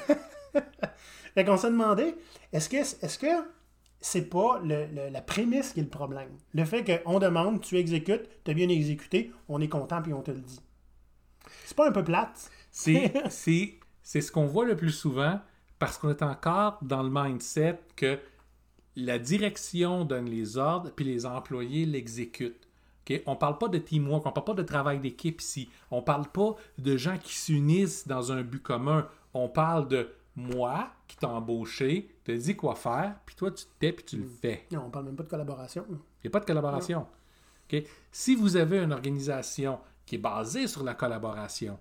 Fait 1.35 1.44
qu'on 1.44 1.56
s'est 1.56 1.71
demandé 1.71 2.14
est-ce 2.52 2.68
que 2.68 2.76
est-ce 2.78 3.18
que 3.18 3.49
c'est 4.00 4.28
pas 4.28 4.59
le- 4.64 4.87
le- 4.87 5.09
la 5.11 5.21
prémisse 5.23 5.73
qui 5.73 5.80
est 5.80 5.85
le 5.85 5.88
problème? 5.88 6.30
Le 6.54 6.64
fait 6.64 7.02
qu'on 7.04 7.18
demande, 7.21 7.61
tu 7.61 7.76
exécutes, 7.78 8.28
tu 8.44 8.50
as 8.50 8.54
bien 8.54 8.68
exécuté, 8.68 9.30
on 9.49 9.61
est 9.61 9.68
content 9.68 10.02
puis 10.02 10.12
on 10.12 10.23
te 10.23 10.33
le 10.33 10.40
dit. 10.40 10.59
C'est 11.64 11.76
pas 11.76 11.88
un 11.88 11.92
peu 11.92 12.02
plate? 12.02 12.50
C'est, 12.73 13.12
c'est, 14.02 14.21
ce 14.21 14.33
qu'on 14.33 14.47
voit 14.47 14.64
le 14.64 14.76
plus 14.76 14.92
souvent 14.92 15.40
parce 15.78 15.99
qu'on 15.99 16.11
est 16.11 16.23
encore 16.23 16.78
dans 16.83 17.02
le 17.02 17.11
mindset 17.11 17.80
que 17.97 18.19
la 18.97 19.19
direction 19.19 20.04
donne 20.04 20.26
les 20.26 20.57
ordres 20.57 20.90
puis 20.95 21.04
les 21.04 21.26
employés 21.26 21.87
l'exécutent. 21.87 22.66
On 23.26 23.33
ne 23.33 23.37
parle 23.37 23.59
pas 23.59 23.66
de 23.66 23.78
teamwork, 23.78 24.25
on 24.25 24.28
ne 24.28 24.35
parle 24.35 24.45
pas 24.45 24.54
de 24.54 24.62
travail 24.62 25.00
d'équipe 25.00 25.40
ici. 25.40 25.69
On 25.90 25.97
ne 25.97 26.04
parle 26.04 26.28
pas 26.28 26.54
de 26.78 26.97
gens 26.97 27.19
qui 27.19 27.35
s'unissent 27.35 28.07
dans 28.07 28.30
un 28.30 28.42
but 28.42 28.62
commun. 28.62 29.09
On 29.35 29.49
parle 29.49 29.88
de 29.88 30.11
moi 30.37 30.90
qui 31.09 31.16
t'ai 31.16 31.26
embauché, 31.26 32.14
te 32.25 32.30
dis 32.30 32.54
quoi 32.54 32.76
faire, 32.76 33.16
puis 33.26 33.35
toi 33.35 33.50
tu 33.50 33.64
te 33.64 33.71
tais 33.80 33.92
puis 33.92 34.04
tu 34.04 34.16
le 34.16 34.28
fais. 34.28 34.64
Non, 34.71 34.85
on 34.87 34.90
parle 34.90 35.07
même 35.07 35.16
pas 35.16 35.25
de 35.25 35.28
collaboration. 35.28 35.85
Il 35.88 35.97
n'y 36.25 36.28
a 36.28 36.30
pas 36.30 36.40
de 36.40 36.45
collaboration. 36.45 37.07
Si 38.12 38.35
vous 38.35 38.57
avez 38.57 38.78
une 38.78 38.92
organisation 38.92 39.80
qui 40.07 40.16
est 40.16 40.19
basée 40.19 40.66
sur 40.66 40.83
la 40.83 40.95
collaboration, 40.95 41.78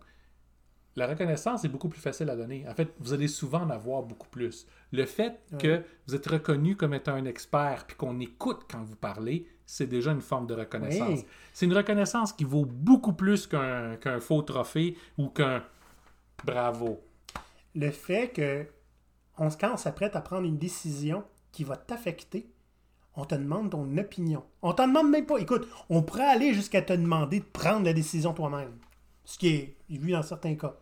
la 0.99 1.07
reconnaissance 1.07 1.63
est 1.63 1.69
beaucoup 1.69 1.87
plus 1.87 2.01
facile 2.01 2.29
à 2.29 2.35
donner. 2.35 2.65
En 2.67 2.73
fait, 2.73 2.93
vous 2.99 3.13
allez 3.13 3.29
souvent 3.29 3.61
en 3.61 3.69
avoir 3.69 4.03
beaucoup 4.03 4.27
plus. 4.27 4.67
Le 4.91 5.05
fait 5.05 5.39
que 5.57 5.81
vous 6.05 6.13
êtes 6.13 6.27
reconnu 6.27 6.75
comme 6.75 6.93
étant 6.93 7.13
un 7.13 7.23
expert 7.25 7.85
puis 7.87 7.95
qu'on 7.95 8.19
écoute 8.19 8.65
quand 8.69 8.83
vous 8.83 8.97
parlez, 8.97 9.47
c'est 9.65 9.87
déjà 9.87 10.11
une 10.11 10.21
forme 10.21 10.45
de 10.45 10.55
reconnaissance. 10.55 11.19
Oui. 11.19 11.25
C'est 11.53 11.65
une 11.67 11.73
reconnaissance 11.73 12.33
qui 12.33 12.43
vaut 12.43 12.65
beaucoup 12.65 13.13
plus 13.13 13.47
qu'un 13.47 14.19
faux 14.19 14.41
trophée 14.41 14.97
ou 15.17 15.29
qu'un 15.29 15.63
bravo. 16.43 16.99
Le 17.75 17.91
fait 17.91 18.29
que 18.33 18.65
on, 19.37 19.49
quand 19.49 19.73
on 19.73 19.77
s'apprête 19.77 20.17
à 20.17 20.21
prendre 20.21 20.45
une 20.45 20.57
décision 20.57 21.23
qui 21.53 21.63
va 21.63 21.77
t'affecter, 21.77 22.51
on 23.15 23.23
te 23.23 23.35
demande 23.35 23.69
ton 23.69 23.97
opinion. 23.97 24.43
On 24.61 24.73
t'en 24.73 24.87
demande 24.87 25.09
même 25.11 25.25
pas. 25.25 25.37
Écoute, 25.37 25.65
on 25.89 26.01
pourrait 26.01 26.27
aller 26.27 26.53
jusqu'à 26.53 26.81
te 26.81 26.91
demander 26.91 27.39
de 27.39 27.45
prendre 27.45 27.85
la 27.85 27.93
décision 27.93 28.33
toi-même. 28.33 28.73
Ce 29.23 29.37
qui 29.37 29.47
est 29.47 29.77
vu 29.89 30.11
dans 30.11 30.23
certains 30.23 30.55
cas. 30.55 30.75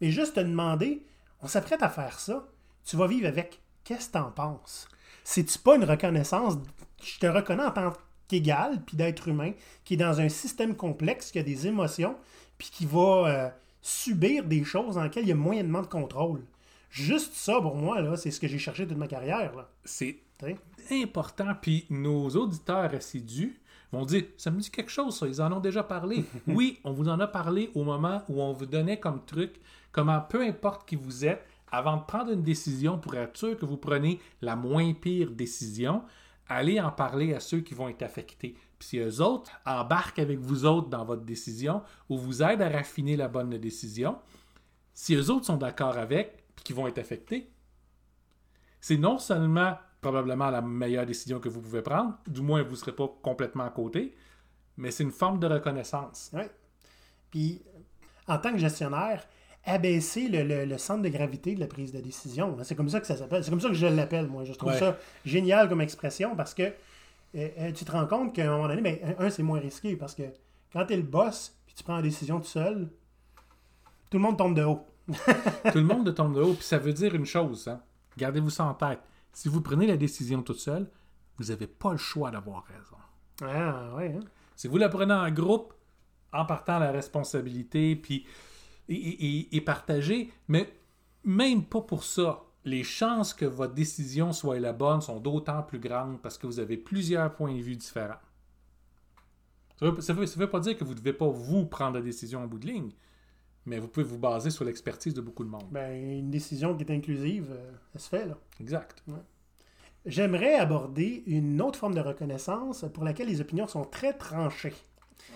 Mais 0.00 0.10
juste 0.10 0.34
te 0.34 0.40
demander, 0.40 1.04
on 1.42 1.48
s'apprête 1.48 1.82
à 1.82 1.88
faire 1.88 2.18
ça, 2.18 2.48
tu 2.84 2.96
vas 2.96 3.06
vivre 3.06 3.26
avec. 3.26 3.60
Qu'est-ce 3.84 4.08
que 4.08 4.12
t'en 4.12 4.30
penses? 4.30 4.88
C'est-tu 5.24 5.58
pas 5.58 5.76
une 5.76 5.84
reconnaissance? 5.84 6.54
Je 7.02 7.18
te 7.18 7.26
reconnais 7.26 7.64
en 7.64 7.70
tant 7.70 7.92
qu'égal, 8.28 8.82
puis 8.84 8.96
d'être 8.96 9.28
humain, 9.28 9.52
qui 9.84 9.94
est 9.94 9.96
dans 9.96 10.20
un 10.20 10.28
système 10.28 10.76
complexe, 10.76 11.30
qui 11.30 11.38
a 11.38 11.42
des 11.42 11.66
émotions, 11.66 12.16
puis 12.58 12.70
qui 12.70 12.86
va, 12.86 13.26
euh, 13.26 13.50
subir 13.82 14.44
des 14.44 14.64
choses 14.64 14.96
dans 14.96 15.04
lesquelles 15.04 15.24
il 15.24 15.30
y 15.30 15.32
a 15.32 15.36
moyennement 15.36 15.82
de 15.82 15.86
contrôle. 15.86 16.42
Juste 16.90 17.34
ça, 17.34 17.60
pour 17.60 17.76
moi, 17.76 18.00
là, 18.00 18.16
c'est 18.16 18.30
ce 18.30 18.40
que 18.40 18.48
j'ai 18.48 18.58
cherché 18.58 18.86
toute 18.86 18.96
ma 18.96 19.06
carrière. 19.06 19.54
Là. 19.54 19.68
C'est 19.84 20.18
important. 20.90 21.54
Puis 21.60 21.86
nos 21.88 22.28
auditeurs 22.30 22.92
assidus 22.94 23.60
vont 23.92 24.04
dire 24.04 24.24
Ça 24.36 24.50
me 24.50 24.60
dit 24.60 24.70
quelque 24.70 24.90
chose, 24.90 25.18
ça. 25.18 25.26
Ils 25.26 25.40
en 25.42 25.52
ont 25.52 25.60
déjà 25.60 25.82
parlé. 25.82 26.24
oui, 26.46 26.80
on 26.84 26.92
vous 26.92 27.08
en 27.08 27.20
a 27.20 27.26
parlé 27.26 27.70
au 27.74 27.84
moment 27.84 28.22
où 28.28 28.40
on 28.40 28.52
vous 28.52 28.66
donnait 28.66 29.00
comme 29.00 29.24
truc 29.24 29.60
comment, 29.92 30.20
peu 30.20 30.42
importe 30.42 30.88
qui 30.88 30.96
vous 30.96 31.24
êtes, 31.24 31.44
avant 31.72 31.96
de 31.96 32.04
prendre 32.04 32.32
une 32.32 32.42
décision 32.42 32.98
pour 32.98 33.14
être 33.14 33.36
sûr 33.36 33.56
que 33.56 33.64
vous 33.64 33.76
prenez 33.76 34.20
la 34.42 34.56
moins 34.56 34.92
pire 34.92 35.30
décision, 35.30 36.02
allez 36.48 36.80
en 36.80 36.90
parler 36.90 37.34
à 37.34 37.40
ceux 37.40 37.60
qui 37.60 37.74
vont 37.74 37.88
être 37.88 38.02
affectés. 38.02 38.56
Puis 38.78 38.88
si 38.88 38.98
eux 38.98 39.20
autres 39.20 39.52
embarquent 39.64 40.18
avec 40.18 40.38
vous 40.38 40.64
autres 40.64 40.88
dans 40.88 41.04
votre 41.04 41.22
décision 41.22 41.82
ou 42.08 42.18
vous 42.18 42.42
aident 42.42 42.62
à 42.62 42.68
raffiner 42.68 43.16
la 43.16 43.28
bonne 43.28 43.56
décision, 43.58 44.18
si 44.94 45.14
eux 45.14 45.30
autres 45.30 45.46
sont 45.46 45.56
d'accord 45.56 45.96
avec, 45.96 46.44
puis 46.56 46.64
qu'ils 46.64 46.76
vont 46.76 46.88
être 46.88 46.98
affectés, 46.98 47.50
c'est 48.80 48.96
non 48.96 49.18
seulement 49.18 49.76
probablement 50.00 50.50
la 50.50 50.62
meilleure 50.62 51.06
décision 51.06 51.40
que 51.40 51.48
vous 51.48 51.60
pouvez 51.60 51.82
prendre, 51.82 52.18
du 52.26 52.40
moins 52.42 52.62
vous 52.62 52.70
ne 52.72 52.76
serez 52.76 52.92
pas 52.94 53.08
complètement 53.22 53.64
à 53.64 53.70
côté, 53.70 54.14
mais 54.76 54.90
c'est 54.90 55.02
une 55.02 55.10
forme 55.10 55.38
de 55.38 55.46
reconnaissance. 55.46 56.30
Oui. 56.32 56.42
Puis, 57.30 57.62
en 58.26 58.38
tant 58.38 58.52
que 58.52 58.58
gestionnaire, 58.58 59.26
abaisser 59.64 60.28
le, 60.28 60.42
le- 60.42 60.64
le 60.64 60.78
centre 60.78 61.02
de 61.02 61.08
gravité 61.10 61.54
de 61.54 61.60
la 61.60 61.66
prise 61.66 61.92
de 61.92 62.00
décision. 62.00 62.56
C'est 62.62 62.74
comme 62.74 62.88
ça 62.88 62.98
que 63.00 63.06
ça 63.06 63.16
s'appelle. 63.16 63.44
C'est 63.44 63.50
comme 63.50 63.60
ça 63.60 63.68
que 63.68 63.74
je 63.74 63.86
l'appelle, 63.86 64.26
moi. 64.26 64.44
Je 64.44 64.52
trouve 64.54 64.72
Ouais. 64.72 64.78
ça 64.78 64.96
génial 65.24 65.68
comme 65.68 65.82
expression 65.82 66.34
parce 66.34 66.54
que 66.54 66.62
euh, 66.62 66.72
euh, 67.58 67.72
tu 67.72 67.84
te 67.84 67.92
rends 67.92 68.06
compte 68.06 68.34
qu'à 68.34 68.46
un 68.50 68.56
moment 68.56 68.68
donné, 68.68 68.80
ben, 68.80 68.98
un, 69.18 69.26
un, 69.26 69.30
c'est 69.30 69.42
moins 69.42 69.60
risqué 69.60 69.96
parce 69.96 70.14
que 70.14 70.22
quand 70.72 70.86
tu 70.86 70.94
es 70.94 70.96
le 70.96 71.02
boss 71.02 71.54
puis 71.66 71.74
tu 71.74 71.84
prends 71.84 71.96
la 71.96 72.02
décision 72.02 72.40
tout 72.40 72.46
seul, 72.46 72.88
tout 74.08 74.16
le 74.16 74.22
monde 74.22 74.38
tombe 74.38 74.54
de 74.56 74.64
haut. 74.64 74.80
Tout 75.08 75.78
le 75.78 75.82
monde 75.82 76.14
tombe 76.14 76.34
de 76.36 76.40
haut, 76.40 76.54
puis 76.54 76.62
ça 76.62 76.78
veut 76.78 76.92
dire 76.92 77.14
une 77.16 77.26
chose, 77.26 77.66
hein. 77.66 77.80
gardez-vous 78.16 78.50
ça 78.50 78.64
en 78.64 78.74
tête. 78.74 79.00
Si 79.32 79.48
vous 79.48 79.60
prenez 79.60 79.86
la 79.86 79.96
décision 79.96 80.42
toute 80.42 80.58
seule, 80.58 80.90
vous 81.38 81.46
n'avez 81.46 81.66
pas 81.66 81.92
le 81.92 81.98
choix 81.98 82.30
d'avoir 82.30 82.64
raison. 82.64 82.96
Ah, 83.42 83.94
ouais. 83.96 84.14
hein. 84.16 84.24
Si 84.56 84.68
vous 84.68 84.76
la 84.76 84.88
prenez 84.88 85.14
en 85.14 85.30
groupe, 85.30 85.72
en 86.32 86.44
partant 86.44 86.78
la 86.78 86.92
responsabilité, 86.92 87.96
puis 87.96 88.26
et, 88.88 88.94
et- 88.94 89.56
et 89.56 89.60
partagée, 89.60 90.32
mais 90.48 90.72
même 91.24 91.64
pas 91.64 91.80
pour 91.80 92.04
ça, 92.04 92.42
les 92.64 92.82
chances 92.84 93.32
que 93.32 93.44
votre 93.46 93.72
décision 93.74 94.32
soit 94.32 94.58
la 94.58 94.72
bonne 94.72 95.00
sont 95.00 95.20
d'autant 95.20 95.62
plus 95.62 95.78
grandes 95.78 96.20
parce 96.20 96.36
que 96.36 96.46
vous 96.46 96.58
avez 96.60 96.76
plusieurs 96.76 97.34
points 97.34 97.54
de 97.54 97.60
vue 97.62 97.76
différents. 97.76 98.18
Ça 99.78 99.86
ne 99.86 100.18
veut, 100.18 100.26
veut 100.26 100.50
pas 100.50 100.60
dire 100.60 100.76
que 100.76 100.84
vous 100.84 100.90
ne 100.92 100.98
devez 100.98 101.14
pas 101.14 101.28
vous 101.28 101.64
prendre 101.64 101.94
la 101.94 102.02
décision 102.02 102.42
en 102.42 102.46
bout 102.46 102.58
de 102.58 102.66
ligne, 102.66 102.90
mais 103.66 103.78
vous 103.78 103.88
pouvez 103.88 104.04
vous 104.06 104.18
baser 104.18 104.50
sur 104.50 104.64
l'expertise 104.64 105.14
de 105.14 105.20
beaucoup 105.20 105.44
de 105.44 105.48
monde. 105.50 105.66
Ben, 105.70 105.92
une 105.92 106.30
décision 106.30 106.76
qui 106.76 106.84
est 106.84 106.90
inclusive, 106.94 107.48
euh, 107.50 107.70
elle 107.94 108.00
se 108.00 108.08
fait, 108.08 108.26
là. 108.26 108.36
Exact. 108.60 109.02
J'aimerais 110.06 110.54
aborder 110.54 111.22
une 111.26 111.60
autre 111.60 111.78
forme 111.78 111.94
de 111.94 112.00
reconnaissance 112.00 112.86
pour 112.94 113.04
laquelle 113.04 113.28
les 113.28 113.40
opinions 113.40 113.66
sont 113.66 113.84
très 113.84 114.14
tranchées. 114.14 114.72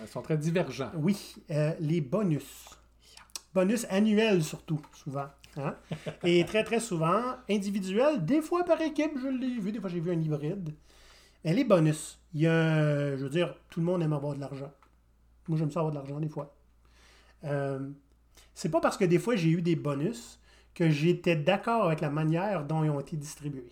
Ils 0.02 0.08
sont 0.08 0.22
très 0.22 0.38
divergents. 0.38 0.90
Oui, 0.96 1.34
euh, 1.50 1.72
les 1.80 2.00
bonus. 2.00 2.70
Bonus 3.52 3.86
annuels 3.90 4.42
surtout, 4.42 4.80
souvent. 4.94 5.26
hein? 5.58 5.76
Et 6.24 6.44
très 6.46 6.64
très 6.64 6.80
souvent 6.80 7.36
individuels, 7.48 8.24
des 8.24 8.40
fois 8.40 8.64
par 8.64 8.80
équipe, 8.80 9.12
je 9.22 9.28
l'ai 9.28 9.58
vu, 9.60 9.70
des 9.70 9.80
fois 9.80 9.90
j'ai 9.90 10.00
vu 10.00 10.10
un 10.10 10.20
hybride. 10.20 10.74
Mais 11.44 11.52
les 11.52 11.62
bonus, 11.64 12.18
il 12.32 12.40
y 12.40 12.46
a, 12.46 12.54
un- 12.54 13.16
je 13.18 13.22
veux 13.24 13.28
dire, 13.30 13.54
tout 13.68 13.80
le 13.80 13.86
monde 13.86 14.02
aime 14.02 14.14
avoir 14.14 14.34
de 14.34 14.40
l'argent. 14.40 14.72
Moi 15.46 15.58
j'aime 15.58 15.70
ça 15.70 15.80
avoir 15.80 15.92
de 15.92 15.98
l'argent 15.98 16.18
des 16.18 16.30
fois. 16.30 16.56
Euh, 17.44 17.90
c'est 18.54 18.70
pas 18.70 18.80
parce 18.80 18.96
que 18.96 19.04
des 19.04 19.18
fois 19.18 19.36
j'ai 19.36 19.50
eu 19.50 19.62
des 19.62 19.76
bonus 19.76 20.38
que 20.74 20.90
j'étais 20.90 21.36
d'accord 21.36 21.86
avec 21.86 22.00
la 22.00 22.10
manière 22.10 22.64
dont 22.64 22.84
ils 22.84 22.90
ont 22.90 23.00
été 23.00 23.16
distribués. 23.16 23.70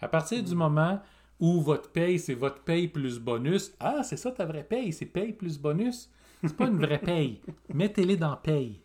À 0.00 0.08
partir 0.08 0.42
du 0.42 0.54
moment 0.54 1.00
où 1.38 1.60
votre 1.60 1.90
paye, 1.90 2.18
c'est 2.18 2.34
votre 2.34 2.60
paye 2.62 2.88
plus 2.88 3.18
bonus, 3.18 3.72
ah, 3.80 4.02
c'est 4.02 4.16
ça 4.16 4.30
ta 4.30 4.44
vraie 4.44 4.64
paye, 4.64 4.92
c'est 4.92 5.06
paye 5.06 5.32
plus 5.32 5.58
bonus. 5.58 6.10
C'est 6.42 6.56
pas 6.56 6.66
une 6.66 6.78
vraie 6.78 6.98
paye. 6.98 7.40
Mettez-les 7.74 8.16
dans 8.16 8.36
paye. 8.36 8.80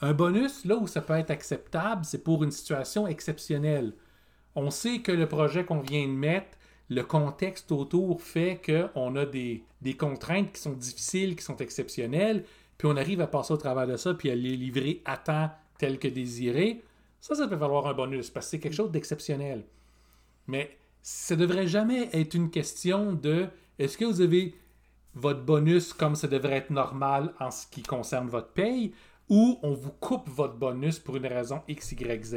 Un 0.00 0.12
bonus, 0.12 0.64
là 0.64 0.76
où 0.76 0.86
ça 0.86 1.00
peut 1.00 1.14
être 1.14 1.30
acceptable, 1.30 2.04
c'est 2.04 2.22
pour 2.22 2.44
une 2.44 2.50
situation 2.50 3.06
exceptionnelle. 3.06 3.94
On 4.54 4.70
sait 4.70 4.98
que 4.98 5.12
le 5.12 5.26
projet 5.26 5.64
qu'on 5.64 5.80
vient 5.80 6.06
de 6.06 6.12
mettre, 6.12 6.58
le 6.88 7.02
contexte 7.02 7.72
autour 7.72 8.20
fait 8.20 8.60
qu'on 8.64 9.16
a 9.16 9.24
des, 9.24 9.64
des 9.80 9.94
contraintes 9.94 10.52
qui 10.52 10.60
sont 10.60 10.72
difficiles, 10.72 11.36
qui 11.36 11.44
sont 11.44 11.56
exceptionnelles, 11.56 12.44
puis 12.82 12.90
on 12.92 12.96
arrive 12.96 13.20
à 13.20 13.28
passer 13.28 13.52
au 13.52 13.56
travers 13.56 13.86
de 13.86 13.96
ça, 13.96 14.12
puis 14.12 14.28
à 14.28 14.34
les 14.34 14.56
livrer 14.56 15.02
à 15.04 15.16
temps 15.16 15.52
tel 15.78 16.00
que 16.00 16.08
désiré. 16.08 16.82
Ça, 17.20 17.36
ça 17.36 17.46
peut 17.46 17.54
valoir 17.54 17.86
un 17.86 17.94
bonus, 17.94 18.28
parce 18.28 18.46
que 18.46 18.50
c'est 18.50 18.58
quelque 18.58 18.74
chose 18.74 18.90
d'exceptionnel. 18.90 19.62
Mais 20.48 20.76
ça 21.00 21.36
devrait 21.36 21.68
jamais 21.68 22.10
être 22.12 22.34
une 22.34 22.50
question 22.50 23.12
de 23.12 23.46
est-ce 23.78 23.96
que 23.96 24.04
vous 24.04 24.20
avez 24.20 24.56
votre 25.14 25.44
bonus 25.44 25.92
comme 25.92 26.16
ça 26.16 26.26
devrait 26.26 26.56
être 26.56 26.70
normal 26.70 27.32
en 27.38 27.52
ce 27.52 27.68
qui 27.68 27.84
concerne 27.84 28.26
votre 28.26 28.48
paye 28.48 28.92
ou 29.28 29.60
on 29.62 29.74
vous 29.74 29.92
coupe 29.92 30.28
votre 30.28 30.54
bonus 30.54 30.98
pour 30.98 31.14
une 31.14 31.26
raison 31.28 31.62
X, 31.68 31.92
Y, 31.92 32.24
Z? 32.24 32.36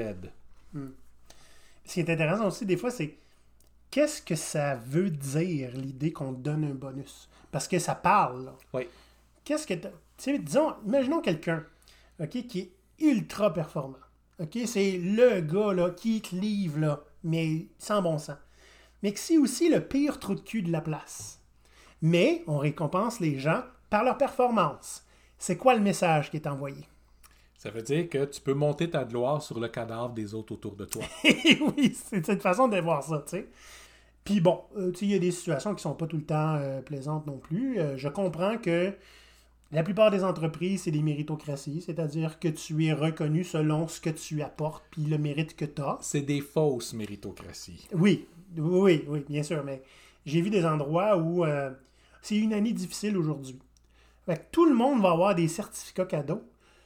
Ce 1.86 1.94
qui 1.96 2.02
est 2.02 2.10
intéressant 2.12 2.46
aussi, 2.46 2.68
des 2.68 2.78
fois, 2.78 2.92
c'est 2.92 3.18
qu'est-ce 3.90 4.22
que 4.22 4.36
ça 4.36 4.76
veut 4.76 5.10
dire 5.10 5.72
l'idée 5.76 6.14
qu'on 6.14 6.34
donne 6.34 6.66
un 6.66 6.76
bonus? 6.76 7.30
Parce 7.52 7.68
que 7.68 7.80
ça 7.80 7.96
parle. 7.96 8.46
là. 8.46 8.56
Oui. 8.76 8.84
Qu'est-ce 9.44 9.66
que. 9.66 9.74
Sais, 10.24 10.40
disons, 10.40 10.74
imaginons 10.86 11.22
quelqu'un 11.22 11.66
ok, 12.20 12.30
qui 12.48 12.60
est 12.60 12.72
ultra 13.00 13.54
performant. 13.54 13.98
ok 14.40 14.58
C'est 14.66 14.98
le 14.98 15.42
gars 15.42 15.74
là, 15.74 15.90
qui 15.92 16.22
te 16.22 16.36
livre, 16.36 16.80
là, 16.80 17.04
mais 17.24 17.68
sans 17.78 18.02
bon 18.02 18.18
sens. 18.18 18.38
Mais 19.04 19.12
que 19.12 19.20
c'est 19.20 19.38
aussi 19.38 19.70
le 19.70 19.82
pire 19.82 20.20
trou 20.20 20.36
de 20.36 20.42
cul 20.42 20.62
de 20.62 20.72
la 20.72 20.82
place. 20.82 21.40
Mais 22.02 22.44
on 22.48 22.58
récompense 22.58 23.20
les 23.20 23.40
gens 23.40 23.64
par 23.90 24.04
leur 24.04 24.18
performance. 24.18 25.06
C'est 25.38 25.58
quoi 25.58 25.76
le 25.76 25.82
message 25.82 26.32
qui 26.32 26.38
est 26.38 26.48
envoyé? 26.48 26.88
Ça 27.58 27.72
veut 27.72 27.82
dire 27.82 28.10
que 28.10 28.26
tu 28.26 28.42
peux 28.42 28.54
monter 28.54 28.90
ta 28.90 29.04
gloire 29.04 29.42
sur 29.42 29.60
le 29.60 29.68
cadavre 29.68 30.14
des 30.14 30.34
autres 30.34 30.54
autour 30.54 30.76
de 30.76 30.86
toi. 30.86 31.04
oui, 31.24 31.96
c'est 31.96 32.26
cette 32.26 32.42
façon 32.42 32.68
de 32.68 32.80
voir 32.80 33.04
ça, 33.04 33.24
tu 33.26 33.38
sais. 33.38 33.48
Puis 34.24 34.42
bon, 34.42 34.62
euh, 34.78 34.92
tu 34.92 35.00
sais, 35.00 35.06
il 35.06 35.12
y 35.12 35.16
a 35.16 35.20
des 35.20 35.32
situations 35.32 35.74
qui 35.76 35.82
sont 35.82 35.94
pas 35.94 36.08
tout 36.08 36.18
le 36.18 36.26
temps 36.26 36.56
euh, 36.56 36.82
plaisantes 36.82 37.28
non 37.28 37.38
plus. 37.38 37.80
Euh, 37.80 37.96
je 37.98 38.08
comprends 38.08 38.58
que 38.58 38.94
la 39.72 39.84
plupart 39.84 40.12
des 40.12 40.24
entreprises, 40.24 40.84
c'est 40.84 40.92
des 40.92 41.02
méritocraties, 41.02 41.82
c'est-à-dire 41.82 42.40
que 42.40 42.48
tu 42.48 42.86
es 42.86 42.94
reconnu 42.94 43.44
selon 43.44 43.88
ce 43.88 44.00
que 44.00 44.12
tu 44.12 44.42
apportes 44.42 44.84
puis 44.92 45.04
le 45.04 45.18
mérite 45.18 45.56
que 45.56 45.66
tu 45.66 45.82
as. 45.82 45.98
C'est 46.02 46.22
des 46.22 46.42
fausses 46.42 46.94
méritocraties. 46.94 47.88
Oui, 47.92 48.28
oui, 48.58 49.04
oui, 49.08 49.26
bien 49.28 49.44
sûr, 49.44 49.64
mais 49.64 49.82
j'ai 50.26 50.42
vu 50.42 50.50
des 50.50 50.66
endroits 50.66 51.18
où 51.18 51.46
euh, 51.46 51.72
c'est 52.22 52.38
une 52.38 52.54
année 52.54 52.74
difficile 52.74 53.18
aujourd'hui. 53.18 53.60
Tout 54.52 54.66
le 54.66 54.74
monde 54.74 55.02
va 55.02 55.12
avoir 55.12 55.36
des 55.36 55.48
certificats 55.48 56.06
cadeaux, 56.06 56.44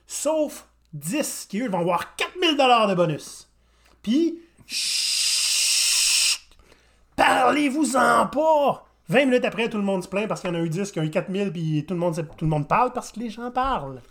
sauf 0.07 0.67
10 0.93 1.47
qui, 1.49 1.59
eux, 1.61 1.69
vont 1.69 1.79
avoir 1.79 2.15
4000 2.15 2.57
de 2.57 2.95
bonus. 2.95 3.49
Puis, 4.01 4.39
chut, 4.65 6.41
parlez-vous-en 7.15 8.27
pas! 8.27 8.88
20 9.09 9.25
minutes 9.25 9.45
après, 9.45 9.69
tout 9.69 9.77
le 9.77 9.83
monde 9.83 10.03
se 10.03 10.07
plaint 10.07 10.27
parce 10.27 10.41
qu'il 10.41 10.49
y 10.49 10.53
en 10.53 10.55
a 10.55 10.61
eu 10.61 10.69
10 10.69 10.91
qui 10.91 10.99
ont 10.99 11.03
eu 11.03 11.09
4000, 11.09 11.51
puis 11.51 11.85
tout 11.85 11.95
le 11.95 11.99
monde, 11.99 12.15
tout 12.15 12.45
le 12.45 12.49
monde 12.49 12.67
parle 12.67 12.93
parce 12.93 13.11
que 13.11 13.19
les 13.19 13.29
gens 13.29 13.49
parlent. 13.51 14.01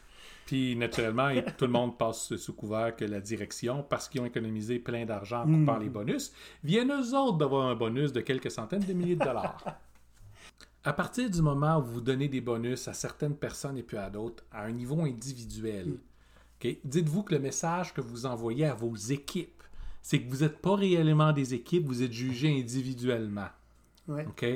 Puis, 0.47 0.77
naturellement, 0.77 1.29
tout 1.57 1.67
le 1.67 1.73
monde 1.73 1.99
passe 1.99 2.35
sous 2.37 2.53
couvert 2.55 2.97
que 2.97 3.05
la 3.05 3.21
direction, 3.21 3.83
parce 3.83 4.09
qu'ils 4.09 4.21
ont 4.23 4.25
économisé 4.25 4.79
plein 4.79 5.05
d'argent 5.05 5.43
en 5.43 5.47
coupant 5.47 5.77
les 5.77 5.91
bonus, 5.91 6.33
viennent 6.65 6.91
eux 6.91 7.15
autres 7.15 7.37
d'avoir 7.37 7.67
un 7.69 7.75
bonus 7.75 8.13
de 8.13 8.21
quelques 8.23 8.51
centaines 8.51 8.83
de 8.83 8.93
milliers 8.93 9.17
de 9.17 9.25
dollars. 9.25 9.63
À 10.85 10.93
partir 10.95 11.29
du 11.29 11.43
moment 11.43 11.79
où 11.79 11.83
vous 11.83 12.01
donnez 12.01 12.29
des 12.29 12.41
bonus 12.41 12.89
à 12.89 12.95
certaines 12.95 13.37
personnes 13.37 13.77
et 13.77 13.83
puis 13.83 13.99
à 13.99 14.09
d'autres, 14.09 14.43
à 14.51 14.65
un 14.65 14.73
niveau 14.73 15.03
individuel, 15.03 15.99
dites-vous 16.83 17.25
que 17.25 17.35
le 17.35 17.41
message 17.41 17.93
que 17.93 18.01
vous 18.01 18.25
envoyez 18.25 18.65
à 18.65 18.75
vos 18.75 18.97
équipes, 18.97 19.63
c'est 20.01 20.23
que 20.23 20.31
vous 20.31 20.43
n'êtes 20.43 20.59
pas 20.59 20.77
réellement 20.77 21.33
des 21.33 21.53
équipes, 21.53 21.87
vous 21.87 22.03
êtes 22.03 22.13
jugés 22.13 22.59
individuellement. 22.59 23.49
Ouais. 24.09 24.27
OK? 24.27 24.47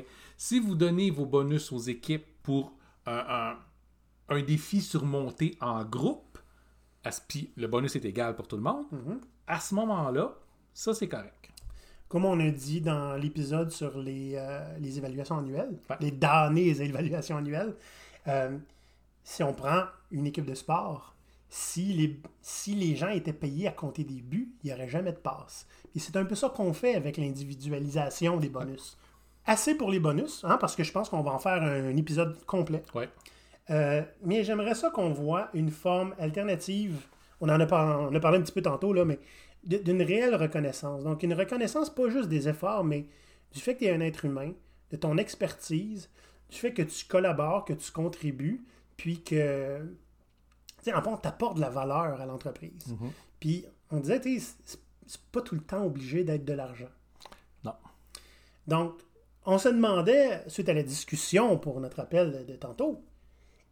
Si 0.45 0.59
vous 0.59 0.75
donnez 0.75 1.13
vos 1.13 1.25
bonus 1.25 1.71
aux 1.71 1.79
équipes 1.79 2.27
pour 2.43 2.73
un, 3.07 3.25
un- 3.29 3.59
un 4.35 4.43
défi 4.43 4.81
surmonté 4.81 5.57
en 5.61 5.85
groupe, 5.85 6.37
à 7.05 7.13
ce- 7.13 7.21
puis 7.29 7.53
le 7.57 7.69
bonus 7.69 7.95
est 7.95 8.05
égal 8.05 8.35
pour 8.35 8.49
tout 8.49 8.57
le 8.57 8.63
monde, 8.63 8.87
à 9.47 9.61
ce 9.61 9.73
moment-là, 9.77 10.35
ça 10.75 10.95
c'est 10.95 11.07
correct. 11.07 11.49
Comme 12.09 12.25
on 12.25 12.41
a 12.41 12.51
dit 12.51 12.81
dans 12.81 13.15
l'épisode 13.15 13.71
sur 13.71 13.97
les, 13.99 14.33
euh, 14.35 14.79
les 14.81 14.99
évaluations 14.99 15.39
annuelles, 15.39 15.79
Ouais. 15.89 15.97
les 16.01 16.11
damnées 16.11 16.71
évaluations 16.71 17.37
annuelles, 17.37 17.77
euh, 18.27 18.59
si 19.23 19.45
on 19.45 19.55
prend 19.55 19.85
une 20.11 20.27
équipe 20.27 20.45
de 20.47 20.55
sport, 20.55 21.15
si 21.49 21.93
les, 21.93 22.21
si 22.41 22.75
les 22.75 22.97
gens 22.97 23.11
étaient 23.11 23.33
payés 23.33 23.69
à 23.69 23.73
compter 23.73 24.03
des 24.03 24.21
buts, 24.21 24.53
il 24.65 24.67
n'y 24.67 24.73
aurait 24.75 24.89
jamais 24.89 25.13
de 25.13 25.19
passe. 25.19 25.69
Et 25.95 26.01
c'est 26.01 26.17
un 26.17 26.25
peu 26.25 26.35
ça 26.35 26.49
qu'on 26.49 26.73
fait 26.73 26.97
avec 26.97 27.17
l'individualisation 27.17 28.39
des 28.39 28.49
bonus. 28.49 28.99
Assez 29.47 29.75
pour 29.75 29.91
les 29.91 29.99
bonus, 29.99 30.45
hein, 30.45 30.57
parce 30.59 30.77
que 30.77 30.85
je 30.85 30.93
pense 30.93 31.09
qu'on 31.09 31.23
va 31.23 31.33
en 31.33 31.39
faire 31.39 31.63
un, 31.63 31.97
épisode 31.97 32.45
complet. 32.45 32.83
Ouais. 32.95 33.09
Euh, 33.71 34.03
mais 34.23 34.45
j'aimerais 34.45 34.75
ça 34.75 34.91
qu'on 34.91 35.11
voit 35.11 35.49
une 35.55 35.71
forme 35.71 36.15
alternative. 36.19 37.01
On 37.41 37.49
en 37.49 37.59
a, 37.59 37.67
par- 37.67 38.01
on 38.03 38.15
a 38.15 38.21
parlé 38.21 38.39
un 38.39 38.43
petit 38.43 38.53
peu 38.53 38.63
tantôt, 38.63 38.93
là, 38.93 39.05
mais 39.05 39.19
d'une 39.65 40.03
réelle 40.03 40.35
reconnaissance. 40.35 41.05
Donc, 41.05 41.23
une 41.23 41.35
reconnaissance, 41.35 41.91
pas 41.91 42.09
juste 42.09 42.29
des 42.29 42.49
efforts, 42.49 42.85
mais 42.85 43.07
du 43.53 43.61
fait 43.61 43.75
que 43.75 43.81
tu 43.81 43.85
es 43.87 43.91
un 43.93 44.01
être 44.01 44.25
humain, 44.25 44.53
de 44.91 44.97
ton 44.97 45.17
expertise, 45.19 46.11
du 46.51 46.59
fait 46.59 46.73
que 46.73 46.83
tu 46.83 47.05
collabores, 47.07 47.65
que 47.65 47.73
tu 47.73 47.91
contribues, 47.91 48.65
puis 48.97 49.23
que, 49.23 49.81
tu 50.79 50.85
sais, 50.85 50.95
en 50.95 51.03
fond, 51.03 51.17
tu 51.17 51.29
apportes 51.29 51.57
de 51.57 51.61
la 51.61 51.71
valeur 51.71 52.21
à 52.21 52.27
l'entreprise. 52.27 52.89
Mhm. 52.89 53.11
Puis, 53.41 53.65
on 53.91 53.99
disait, 53.99 54.21
tu 54.21 54.41
c'est 55.07 55.21
pas 55.33 55.41
tout 55.41 55.55
le 55.55 55.61
temps 55.61 55.85
obligé 55.85 56.25
d'être 56.25 56.45
de 56.45 56.53
l'argent. 56.53 56.89
Non. 57.65 57.75
Donc, 58.67 58.95
on 59.45 59.59
se 59.59 59.69
demandait, 59.69 60.45
suite 60.49 60.69
à 60.69 60.75
la 60.75 60.83
discussion 60.83 61.59
pour 61.59 61.81
notre 61.81 62.01
appel 62.01 62.47
de, 62.47 62.55
tantôt, 62.55 63.05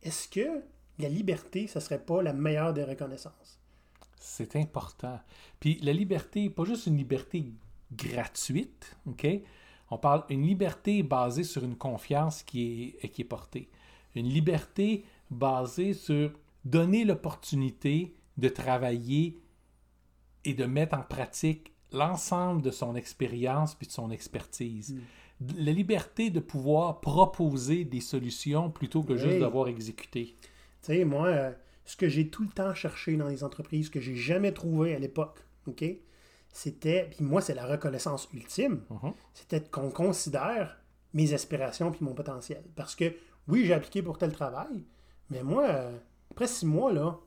est-ce 0.03 0.29
que 0.29 0.63
la 0.99 1.09
liberté, 1.09 1.67
ce 1.67 1.81
serait 1.81 2.05
pas 2.05 2.23
la 2.23 2.33
meilleure 2.33 2.73
des 2.73 2.85
reconnaissances? 2.85 3.59
C'est 4.19 4.57
important. 4.57 5.19
Puis 5.61 5.79
la 5.83 5.93
liberté, 5.93 6.51
pas 6.51 6.65
juste 6.65 6.87
une 6.87 6.97
liberté 6.97 7.53
gratuite, 7.93 8.97
OK? 9.07 9.27
On 9.91 9.99
parle 9.99 10.25
d'une 10.29 10.47
liberté 10.47 11.03
basée 11.03 11.43
sur 11.43 11.65
une 11.65 11.77
confiance 11.77 12.43
qui 12.43 12.95
est, 13.03 13.09
qui 13.09 13.23
est 13.23 13.25
portée. 13.25 13.69
Une 14.15 14.29
liberté 14.29 15.05
basée 15.31 15.95
sur 15.95 16.33
donner 16.65 17.05
l'opportunité 17.05 18.15
de 18.37 18.49
travailler 18.49 19.39
et 20.45 20.55
de 20.55 20.65
mettre 20.65 20.97
en 20.97 21.03
pratique 21.03 21.73
l'ensemble 21.93 22.63
de 22.63 22.71
son 22.71 22.95
expérience 22.95 23.75
puis 23.75 23.87
de 23.87 23.93
son 23.93 24.11
expertise. 24.11 24.97
La 25.57 25.73
liberté 25.73 26.31
de 26.31 26.41
pouvoir 26.41 27.01
proposer 27.01 27.85
des 27.85 28.01
solutions 28.01 28.71
plutôt 28.71 29.03
que 29.03 29.17
juste 29.17 29.39
d'avoir 29.39 29.69
exécuté. 29.69 30.37
Tu 30.43 30.49
sais, 30.83 31.05
moi, 31.05 31.29
euh, 31.29 31.53
ce 31.87 31.97
que 31.97 32.09
j'ai 32.09 32.29
tout 32.29 32.43
le 32.43 32.51
temps 32.51 32.75
cherché 32.75 33.17
dans 33.17 33.29
les 33.29 33.43
entreprises, 33.43 33.89
que 33.89 34.01
j'ai 34.01 34.17
jamais 34.17 34.53
trouvé 34.53 34.95
à 34.95 34.99
l'époque, 34.99 35.39
OK? 35.67 35.83
C'était, 36.53 37.09
puis 37.11 37.25
moi, 37.25 37.41
c'est 37.41 37.55
la 37.55 37.65
reconnaissance 37.67 38.29
ultime, 38.35 38.81
Mhm. 38.91 39.13
c'était 39.35 39.61
qu'on 39.61 39.91
considère 39.91 40.77
mes 41.15 41.33
aspirations 41.33 41.91
puis 41.91 42.05
mon 42.05 42.13
potentiel. 42.15 42.63
Parce 42.77 42.95
que, 42.95 43.15
oui, 43.49 43.65
j'ai 43.65 43.73
appliqué 43.73 44.03
pour 44.03 44.19
tel 44.19 44.33
travail, 44.33 44.85
mais 45.31 45.43
moi, 45.43 45.69
euh, 45.69 45.97
après 46.31 46.49
six 46.49 46.67
mois, 46.67 46.93
là, 46.93 47.19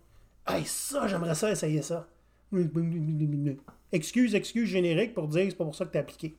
hey, 0.47 0.65
ça, 0.65 1.07
j'aimerais 1.07 1.35
ça 1.35 1.49
essayer 1.51 1.81
ça. 1.81 2.07
Excuse, 3.91 4.35
excuse 4.35 4.67
générique 4.69 5.13
pour 5.13 5.27
dire 5.27 5.43
que 5.45 5.49
c'est 5.51 5.55
pas 5.57 5.63
pour 5.65 5.75
ça 5.75 5.85
que 5.85 5.91
tu 5.91 5.97
as 5.97 6.01
appliqué. 6.01 6.35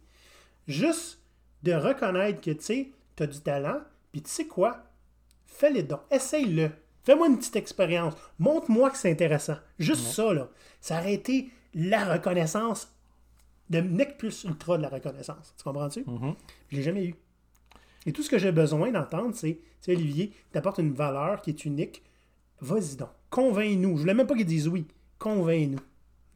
Juste 0.69 1.21
de 1.64 1.73
reconnaître 1.73 2.40
que, 2.40 2.50
tu 2.50 2.62
sais, 2.62 2.88
tu 3.16 3.23
as 3.23 3.26
du 3.26 3.40
talent, 3.40 3.80
puis 4.12 4.23
tu 4.23 4.30
sais 4.30 4.47
quoi? 4.47 4.85
Fais-le 5.47 5.83
donc. 5.83 6.00
Essaye-le. 6.11 6.71
Fais-moi 7.04 7.28
une 7.28 7.38
petite 7.38 7.56
expérience. 7.56 8.14
Montre-moi 8.38 8.90
que 8.90 8.99
c'est 8.99 9.11
intéressant. 9.11 9.56
Juste 9.78 10.06
ça, 10.06 10.33
là. 10.35 10.49
Ça 10.80 11.00
aurait 11.00 11.14
été 11.14 11.50
la 11.75 12.12
reconnaissance 12.12 12.92
de 13.71 13.80
nec 13.80 14.18
plus 14.18 14.44
ultra 14.44 14.76
de 14.76 14.83
la 14.83 14.88
reconnaissance. 14.88 15.54
Tu 15.56 15.64
comprends-tu? 15.64 16.04
Mhm. 16.06 16.35
Je 16.68 16.76
l'ai 16.76 16.83
jamais 16.83 17.06
eu. 17.06 17.14
Et 18.04 18.12
tout 18.12 18.23
ce 18.23 18.28
que 18.28 18.38
j'ai 18.38 18.52
besoin 18.52 18.90
d'entendre, 18.90 19.35
c'est, 19.35 19.54
tu 19.54 19.62
sais, 19.80 19.97
Olivier, 19.97 20.33
t'apportes 20.52 20.78
une 20.78 20.92
valeur 20.92 21.40
qui 21.40 21.50
est 21.50 21.64
unique. 21.64 22.02
Vas-y 22.61 22.97
donc. 22.97 23.09
Convainc-nous. 23.30 23.97
Je 23.97 24.00
voulais 24.02 24.14
même 24.14 24.26
pas 24.26 24.35
qu'ils 24.35 24.44
disent 24.44 24.68
oui. 24.68 24.87
Convainc-nous. 25.18 25.80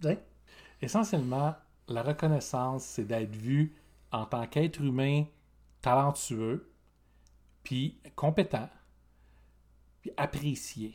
Sais? 0.02 0.18
Essentiellement, 0.80 1.54
la 1.86 2.02
reconnaissance, 2.02 2.84
c'est 2.84 3.04
d'être 3.04 3.36
vu 3.36 3.74
en 4.12 4.26
tant 4.26 4.46
qu'être 4.46 4.80
humain 4.80 5.24
talentueux, 5.82 6.70
puis 7.62 7.98
compétent, 8.16 8.68
puis 10.00 10.10
apprécié. 10.16 10.94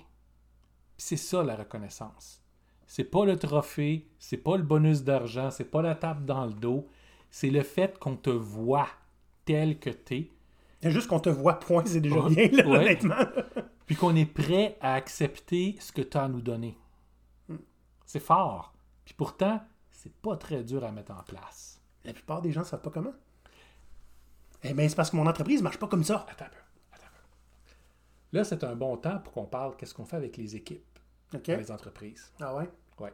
C'est 0.97 1.17
ça 1.17 1.43
la 1.43 1.55
reconnaissance. 1.55 2.41
C'est 2.85 3.03
pas 3.05 3.25
le 3.25 3.37
trophée, 3.37 4.07
c'est 4.19 4.37
pas 4.37 4.57
le 4.57 4.63
bonus 4.63 5.03
d'argent, 5.03 5.49
c'est 5.51 5.69
pas 5.69 5.81
la 5.81 5.95
tape 5.95 6.25
dans 6.25 6.45
le 6.45 6.53
dos, 6.53 6.87
c'est 7.31 7.49
le 7.49 7.63
fait 7.63 7.97
qu'on 7.97 8.15
te 8.15 8.29
voit 8.29 8.89
tel 9.45 9.79
que 9.79 9.89
t'es, 9.89 10.29
C'est 10.81 10.91
juste 10.91 11.07
qu'on 11.07 11.19
te 11.19 11.29
voit 11.29 11.59
point, 11.59 11.83
c'est 11.85 12.01
déjà 12.01 12.27
bien, 12.29 12.47
là, 12.49 12.67
Ouais. 12.67 12.77
honnêtement. 12.79 13.15
puis 13.85 13.95
qu'on 13.95 14.15
est 14.15 14.25
prêt 14.25 14.77
à 14.81 14.93
accepter 14.93 15.75
ce 15.79 15.91
que 15.91 16.01
tu 16.01 16.17
as 16.17 16.23
à 16.23 16.27
nous 16.29 16.41
donner. 16.41 16.77
C'est 18.05 18.19
fort. 18.19 18.73
Puis 19.05 19.13
pourtant, 19.13 19.61
c'est 19.91 20.13
pas 20.13 20.37
très 20.37 20.63
dur 20.63 20.83
à 20.83 20.91
mettre 20.91 21.11
en 21.11 21.23
place. 21.23 21.72
La 22.05 22.13
plupart 22.13 22.41
des 22.41 22.51
gens 22.51 22.61
ne 22.61 22.65
savent 22.65 22.81
pas 22.81 22.89
comment. 22.89 23.13
Eh 24.63 24.73
bien, 24.73 24.87
c'est 24.87 24.95
parce 24.95 25.09
que 25.09 25.15
mon 25.15 25.27
entreprise 25.27 25.59
ne 25.59 25.63
marche 25.63 25.79
pas 25.79 25.87
comme 25.87 26.03
ça. 26.03 26.25
Attends 26.29 26.45
un 26.45 26.49
peu. 26.49 26.57
Attends 26.93 27.05
un 27.05 27.09
peu. 27.15 28.37
Là, 28.37 28.43
c'est 28.43 28.63
un 28.63 28.75
bon 28.75 28.97
temps 28.97 29.19
pour 29.19 29.33
qu'on 29.33 29.45
parle 29.45 29.75
qu'est-ce 29.75 29.93
qu'on 29.93 30.05
fait 30.05 30.17
avec 30.17 30.37
les 30.37 30.55
équipes 30.55 30.83
dans 31.31 31.39
les 31.47 31.71
entreprises. 31.71 32.31
Ah 32.39 32.55
ouais? 32.55 32.69
Ouais. 32.99 33.13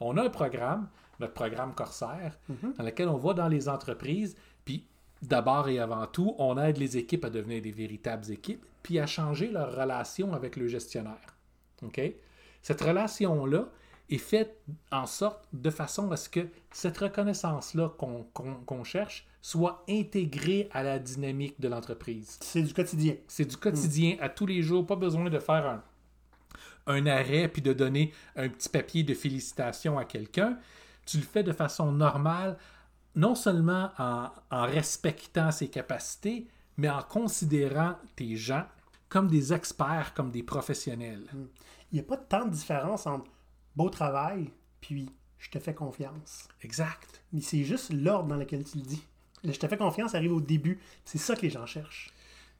On 0.00 0.16
a 0.16 0.24
un 0.24 0.30
programme, 0.30 0.88
notre 1.20 1.34
programme 1.34 1.74
Corsair, 1.74 2.38
dans 2.76 2.84
lequel 2.84 3.08
on 3.08 3.16
va 3.16 3.34
dans 3.34 3.48
les 3.48 3.68
entreprises, 3.68 4.36
puis 4.64 4.86
d'abord 5.22 5.68
et 5.68 5.78
avant 5.78 6.06
tout, 6.06 6.34
on 6.38 6.58
aide 6.58 6.78
les 6.78 6.96
équipes 6.96 7.24
à 7.24 7.30
devenir 7.30 7.62
des 7.62 7.72
véritables 7.72 8.30
équipes, 8.30 8.64
puis 8.82 8.98
à 8.98 9.06
changer 9.06 9.50
leur 9.50 9.74
relation 9.74 10.32
avec 10.32 10.56
le 10.56 10.68
gestionnaire. 10.68 11.36
OK? 11.82 12.00
Cette 12.62 12.80
relation-là 12.80 13.68
est 14.10 14.18
faite 14.18 14.60
en 14.90 15.06
sorte 15.06 15.46
de 15.52 15.70
façon 15.70 16.10
à 16.10 16.16
ce 16.16 16.28
que 16.28 16.48
cette 16.70 16.98
reconnaissance-là 16.98 17.90
qu'on 17.98 18.24
qu'on 18.24 18.84
cherche 18.84 19.26
soit 19.42 19.84
intégrée 19.88 20.68
à 20.72 20.82
la 20.82 20.98
dynamique 20.98 21.60
de 21.60 21.68
l'entreprise. 21.68 22.38
C'est 22.42 22.62
du 22.62 22.74
quotidien. 22.74 23.14
C'est 23.28 23.44
du 23.44 23.56
quotidien 23.56 24.16
à 24.20 24.28
tous 24.28 24.46
les 24.46 24.62
jours, 24.62 24.86
pas 24.86 24.96
besoin 24.96 25.30
de 25.30 25.38
faire 25.38 25.66
un, 25.66 25.82
un 26.86 27.06
arrêt 27.06 27.48
puis 27.48 27.62
de 27.62 27.72
donner 27.72 28.12
un 28.36 28.48
petit 28.48 28.68
papier 28.68 29.02
de 29.04 29.14
félicitations 29.14 29.98
à 29.98 30.04
quelqu'un. 30.04 30.58
Tu 31.06 31.18
le 31.18 31.22
fais 31.22 31.42
de 31.42 31.52
façon 31.52 31.92
normale, 31.92 32.58
non 33.14 33.34
seulement 33.34 33.90
en, 33.98 34.30
en 34.50 34.62
respectant 34.62 35.50
ses 35.50 35.68
capacités, 35.68 36.46
mais 36.76 36.90
en 36.90 37.02
considérant 37.02 37.94
tes 38.16 38.36
gens 38.36 38.64
comme 39.08 39.28
des 39.28 39.52
experts, 39.52 40.12
comme 40.14 40.30
des 40.30 40.42
professionnels. 40.42 41.26
Il 41.90 41.94
n'y 41.94 42.00
a 42.00 42.04
pas 42.04 42.18
tant 42.18 42.44
de 42.44 42.50
différence 42.50 43.06
entre 43.06 43.30
beau 43.78 43.88
travail 43.90 44.50
puis 44.80 45.08
je 45.38 45.50
te 45.50 45.58
fais 45.58 45.72
confiance. 45.74 46.48
Exact. 46.62 47.22
Mais 47.32 47.40
c'est 47.40 47.62
juste 47.64 47.92
l'ordre 47.92 48.28
dans 48.28 48.36
lequel 48.36 48.64
tu 48.64 48.78
le 48.78 48.82
dis. 48.84 49.02
Le 49.44 49.52
je 49.52 49.58
te 49.58 49.68
fais 49.68 49.76
confiance 49.76 50.14
arrive 50.16 50.32
au 50.32 50.40
début. 50.40 50.80
C'est 51.04 51.18
ça 51.18 51.36
que 51.36 51.42
les 51.42 51.50
gens 51.50 51.64
cherchent. 51.64 52.10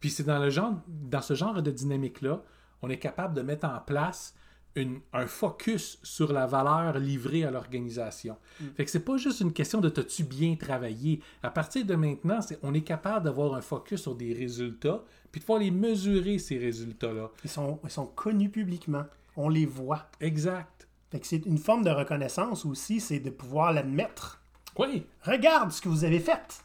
Puis 0.00 0.10
c'est 0.10 0.22
dans, 0.22 0.38
le 0.38 0.48
genre, 0.48 0.74
dans 0.86 1.20
ce 1.20 1.34
genre 1.34 1.60
de 1.60 1.70
dynamique-là, 1.72 2.40
on 2.82 2.88
est 2.88 2.98
capable 3.00 3.34
de 3.34 3.42
mettre 3.42 3.66
en 3.68 3.80
place 3.80 4.34
une- 4.76 5.00
un 5.12 5.26
focus 5.26 5.98
sur 6.04 6.32
la 6.32 6.46
valeur 6.46 7.00
livrée 7.00 7.42
à 7.42 7.50
l'organisation. 7.50 8.36
Fait 8.76 8.84
que 8.84 8.90
c'est 8.92 9.04
pas 9.04 9.16
juste 9.16 9.40
une 9.40 9.52
question 9.52 9.80
de 9.80 9.88
t'as-tu 9.88 10.22
bien 10.22 10.54
travaillé. 10.54 11.20
À 11.42 11.50
partir 11.50 11.84
de 11.84 11.96
maintenant, 11.96 12.38
on 12.62 12.72
est 12.74 12.82
capable 12.82 13.24
d'avoir 13.24 13.54
un 13.54 13.60
focus 13.60 14.02
sur 14.02 14.14
des 14.14 14.32
résultats, 14.32 15.02
puis 15.32 15.40
de 15.40 15.44
pouvoir 15.44 15.58
les 15.60 15.72
mesurer, 15.72 16.38
ces 16.38 16.58
résultats-là. 16.58 17.28
Ils 17.42 17.50
sont, 17.50 17.80
ils 17.82 17.90
sont 17.90 18.06
connus 18.06 18.50
publiquement. 18.50 19.04
On 19.36 19.48
les 19.48 19.66
voit. 19.66 20.08
Exact. 20.20 20.77
Fait 21.10 21.20
que 21.20 21.26
c'est 21.26 21.46
une 21.46 21.58
forme 21.58 21.84
de 21.84 21.90
reconnaissance 21.90 22.64
aussi, 22.66 23.00
c'est 23.00 23.20
de 23.20 23.30
pouvoir 23.30 23.72
l'admettre. 23.72 24.42
Oui, 24.78 25.06
Regarde 25.22 25.72
ce 25.72 25.80
que 25.80 25.88
vous 25.88 26.04
avez 26.04 26.20
fait. 26.20 26.62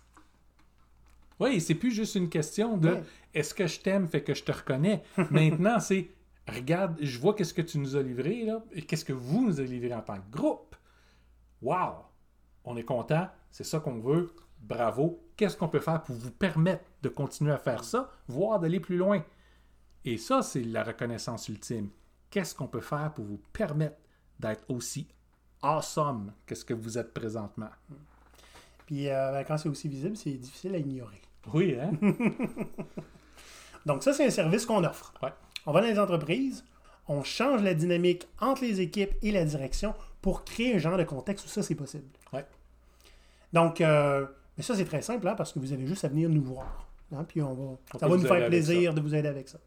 oui, 1.40 1.60
c'est 1.62 1.76
plus 1.76 1.92
juste 1.92 2.16
une 2.16 2.30
question 2.30 2.78
de 2.78 3.00
est-ce 3.34 3.54
que 3.54 3.66
je 3.68 3.80
t'aime, 3.80 4.08
fait 4.08 4.22
que 4.24 4.34
je 4.34 4.44
te 4.44 4.52
reconnais. 4.52 5.04
Maintenant, 5.32 5.80
c'est 5.80 6.10
regarde, 6.48 6.98
je 7.02 7.18
vois 7.20 7.34
qu'est-ce 7.34 7.54
que 7.54 7.62
tu 7.62 7.78
nous 7.80 7.96
as 7.96 8.04
livré, 8.04 8.44
là, 8.46 8.62
et 8.74 8.82
qu'est-ce 8.82 9.06
que 9.06 9.14
vous 9.14 9.46
nous 9.46 9.60
avez 9.60 9.70
livré 9.70 9.94
en 9.94 10.02
tant 10.02 10.18
que 10.18 10.30
groupe. 10.30 10.76
Wow! 11.62 11.94
On 12.66 12.76
est 12.78 12.84
content, 12.84 13.28
c'est 13.50 13.64
ça 13.64 13.80
qu'on 13.80 14.00
veut, 14.00 14.34
bravo. 14.60 15.20
Qu'est-ce 15.38 15.58
qu'on 15.58 15.70
peut 15.70 15.80
faire 15.80 16.04
pour 16.04 16.16
vous 16.16 16.32
permettre 16.32 16.84
de 17.02 17.10
continuer 17.10 17.52
à 17.54 17.58
faire 17.58 17.84
ça, 17.84 18.12
voire 18.28 18.60
d'aller 18.60 18.80
plus 18.80 18.98
loin? 18.98 19.24
Et 20.06 20.18
ça, 20.18 20.42
c'est 20.42 20.64
la 20.64 20.84
reconnaissance 20.84 21.48
ultime. 21.48 21.90
Qu'est-ce 22.30 22.54
qu'on 22.54 22.68
peut 22.68 22.82
faire 22.82 23.14
pour 23.14 23.26
vous 23.26 23.42
permettre 23.54 23.98
d'être 24.44 24.64
aussi 24.70 25.08
awesome 25.62 26.32
que 26.46 26.54
ce 26.56 26.64
que 26.66 26.74
vous 26.74 26.98
êtes 26.98 27.14
présentement? 27.14 27.70
Puis 28.86 29.10
euh, 29.10 29.32
ben, 29.32 29.44
quand 29.44 29.58
c'est 29.58 29.70
aussi 29.70 29.88
visible, 29.88 30.16
c'est 30.18 30.32
difficile 30.34 30.76
à 30.76 30.78
ignorer. 30.78 31.22
Oui, 31.54 31.76
hein? 31.80 31.92
Donc 33.86 34.04
ça, 34.04 34.14
c'est 34.14 34.26
un 34.26 34.30
service 34.30 34.66
qu'on 34.66 34.84
offre. 34.84 35.14
Ouais. 35.22 35.30
On 35.66 35.72
va 35.72 35.82
dans 35.82 35.88
les 35.88 36.00
entreprises, 36.00 36.64
on 37.08 37.24
change 37.24 37.62
la 37.64 37.74
dynamique 37.74 38.28
entre 38.40 38.64
les 38.64 38.80
équipes 38.82 39.14
et 39.22 39.32
la 39.32 39.44
direction 39.46 39.94
pour 40.22 40.46
créer 40.46 40.76
un 40.76 40.78
genre 40.78 40.98
de 40.98 41.04
contexte 41.04 41.46
où 41.46 41.50
ça, 41.50 41.64
c'est 41.64 41.76
possible. 41.76 42.08
Ouais. 42.32 42.46
Donc, 43.52 43.82
euh, 43.82 44.26
mais 44.58 44.64
ça, 44.64 44.76
c'est 44.76 44.86
très 44.86 45.02
simple, 45.02 45.28
hein, 45.28 45.36
parce 45.36 45.52
que 45.52 45.60
vous 45.60 45.74
avez 45.74 45.86
juste 45.86 46.06
à 46.06 46.08
venir 46.08 46.30
nous 46.30 46.42
voir. 46.44 46.88
hein, 47.14 47.26
puis 47.28 47.42
on 47.42 47.54
va, 47.54 47.78
On 47.94 48.00
ça 48.00 48.08
va 48.08 48.16
nous 48.16 48.22
faire 48.26 48.48
plaisir 48.48 48.94
de 48.94 49.02
vous 49.02 49.14
aider 49.16 49.28
avec 49.28 49.50
ça. 49.50 49.60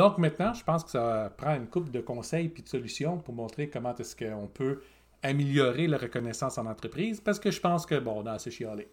Donc 0.00 0.16
maintenant, 0.16 0.54
je 0.54 0.64
pense 0.64 0.82
que 0.82 0.92
ça 0.92 1.30
prend 1.36 1.54
une 1.54 1.66
couple 1.66 1.90
de 1.90 2.00
conseils 2.00 2.48
puis 2.48 2.62
de 2.62 2.68
solutions 2.70 3.18
pour 3.18 3.34
montrer 3.34 3.68
comment 3.68 3.94
est-ce 3.94 4.16
qu'on 4.16 4.46
peut 4.46 4.80
améliorer 5.22 5.88
la 5.88 5.98
reconnaissance 5.98 6.56
en 6.56 6.64
entreprise 6.64 7.20
parce 7.20 7.38
que 7.38 7.50
je 7.50 7.60
pense 7.60 7.84
que, 7.84 7.98
bon, 7.98 8.22
on 8.22 8.24
a 8.24 8.32
assez 8.32 8.50
chialé. 8.50 8.88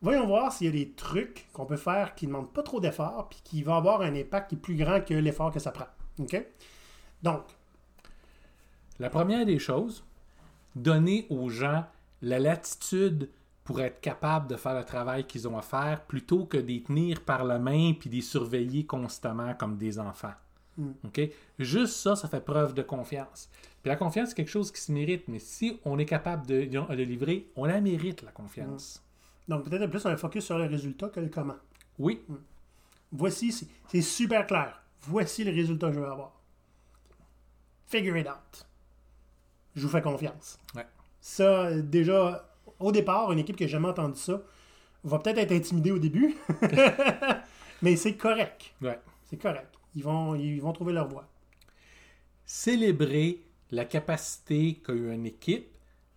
Voyons 0.00 0.26
voir 0.26 0.50
s'il 0.50 0.68
y 0.68 0.70
a 0.70 0.72
des 0.72 0.92
trucs 0.92 1.46
qu'on 1.52 1.66
peut 1.66 1.76
faire 1.76 2.14
qui 2.14 2.26
ne 2.26 2.32
demandent 2.32 2.54
pas 2.54 2.62
trop 2.62 2.80
d'efforts 2.80 3.28
puis 3.28 3.40
qui 3.44 3.62
vont 3.62 3.74
avoir 3.74 4.00
un 4.00 4.16
impact 4.16 4.48
qui 4.48 4.54
est 4.54 4.58
plus 4.58 4.76
grand 4.76 5.02
que 5.02 5.12
l'effort 5.12 5.52
que 5.52 5.60
ça 5.60 5.72
prend. 5.72 5.88
OK? 6.18 6.42
Donc, 7.22 7.42
La 8.98 9.10
première 9.10 9.44
des 9.44 9.58
choses, 9.58 10.06
donner 10.74 11.26
aux 11.28 11.50
gens 11.50 11.84
la 12.22 12.38
latitude 12.38 13.28
pour 13.64 13.80
être 13.80 14.00
capables 14.00 14.46
de 14.46 14.56
faire 14.56 14.74
le 14.74 14.84
travail 14.84 15.26
qu'ils 15.26 15.48
ont 15.48 15.56
à 15.56 15.62
faire 15.62 16.02
plutôt 16.04 16.44
que 16.44 16.58
de 16.58 16.66
les 16.66 16.82
tenir 16.82 17.22
par 17.22 17.44
la 17.44 17.58
main 17.58 17.94
puis 17.98 18.10
de 18.10 18.16
les 18.16 18.20
surveiller 18.20 18.84
constamment 18.84 19.54
comme 19.54 19.76
des 19.78 19.98
enfants. 19.98 20.34
OK? 21.04 21.20
Juste 21.58 21.94
ça, 21.96 22.14
ça 22.16 22.28
fait 22.28 22.40
preuve 22.44 22.74
de 22.74 22.82
confiance. 22.82 23.48
Puis 23.82 23.88
la 23.90 23.96
confiance, 23.96 24.30
c'est 24.30 24.34
quelque 24.34 24.50
chose 24.50 24.70
qui 24.72 24.80
se 24.80 24.90
mérite, 24.92 25.28
mais 25.28 25.38
si 25.38 25.80
on 25.84 25.98
est 25.98 26.04
capable 26.04 26.46
de, 26.46 26.64
de 26.64 27.02
livrer, 27.02 27.46
on 27.56 27.64
la 27.64 27.80
mérite, 27.80 28.22
la 28.22 28.32
confiance. 28.32 29.02
donc 29.48 29.68
peut-être 29.68 29.88
plus 29.88 30.04
un 30.06 30.16
focus 30.16 30.44
sur 30.44 30.58
le 30.58 30.64
résultat 30.66 31.08
que 31.08 31.20
le 31.20 31.28
comment. 31.28 31.56
Oui, 31.98 32.20
Voici, 33.12 33.52
c'est- 33.52 34.00
super 34.02 34.46
clair. 34.46 34.82
Voici 35.02 35.44
le 35.44 35.52
résultat 35.52 35.88
que 35.88 35.94
je 35.94 36.00
veux 36.00 36.08
avoir. 36.10 36.32
Figure 37.86 38.16
it 38.16 38.26
out. 38.26 38.66
Je 39.76 39.82
vous 39.82 39.88
fais 39.88 40.02
confiance. 40.02 40.58
Ouais. 40.74 40.86
Ça, 41.20 41.70
déjà, 41.80 42.48
au 42.84 42.92
départ, 42.92 43.32
une 43.32 43.38
équipe 43.38 43.56
qui 43.56 43.64
n'a 43.64 43.68
jamais 43.68 43.88
entendu 43.88 44.18
ça 44.18 44.40
va 45.04 45.18
peut-être 45.18 45.38
être 45.38 45.52
intimidée 45.52 45.90
au 45.90 45.98
début, 45.98 46.34
mais 47.82 47.96
c'est 47.96 48.16
correct. 48.16 48.74
ouais. 48.80 48.98
C'est 49.24 49.36
correct. 49.36 49.74
Ils 49.94 50.02
vont, 50.02 50.34
ils 50.34 50.60
vont 50.60 50.72
trouver 50.72 50.92
leur 50.92 51.08
voie. 51.08 51.28
célébrer 52.44 53.40
la 53.70 53.84
capacité 53.84 54.80
qu'a 54.84 54.92
eu 54.92 55.12
une 55.12 55.26
équipe 55.26 55.68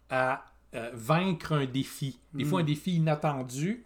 à 0.10 0.46
euh, 0.76 0.92
vaincre 0.94 1.54
un 1.54 1.66
défi. 1.66 2.20
Des 2.34 2.44
fois, 2.44 2.62
un 2.62 2.64
défi 2.64 2.96
inattendu 2.96 3.86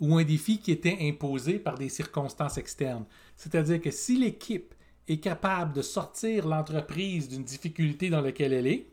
ou 0.00 0.16
un 0.16 0.24
défi 0.24 0.58
qui 0.58 0.72
était 0.72 0.96
imposé 1.00 1.58
par 1.58 1.76
des 1.76 1.88
circonstances 1.88 2.58
externes. 2.58 3.04
C'est-à-dire 3.36 3.80
que 3.80 3.90
si 3.90 4.16
l'équipe 4.18 4.74
est 5.08 5.18
capable 5.18 5.72
de 5.74 5.82
sortir 5.82 6.46
l'entreprise 6.46 7.28
d'une 7.28 7.44
difficulté 7.44 8.08
dans 8.08 8.20
laquelle 8.20 8.52
elle 8.52 8.66
est, 8.66 8.86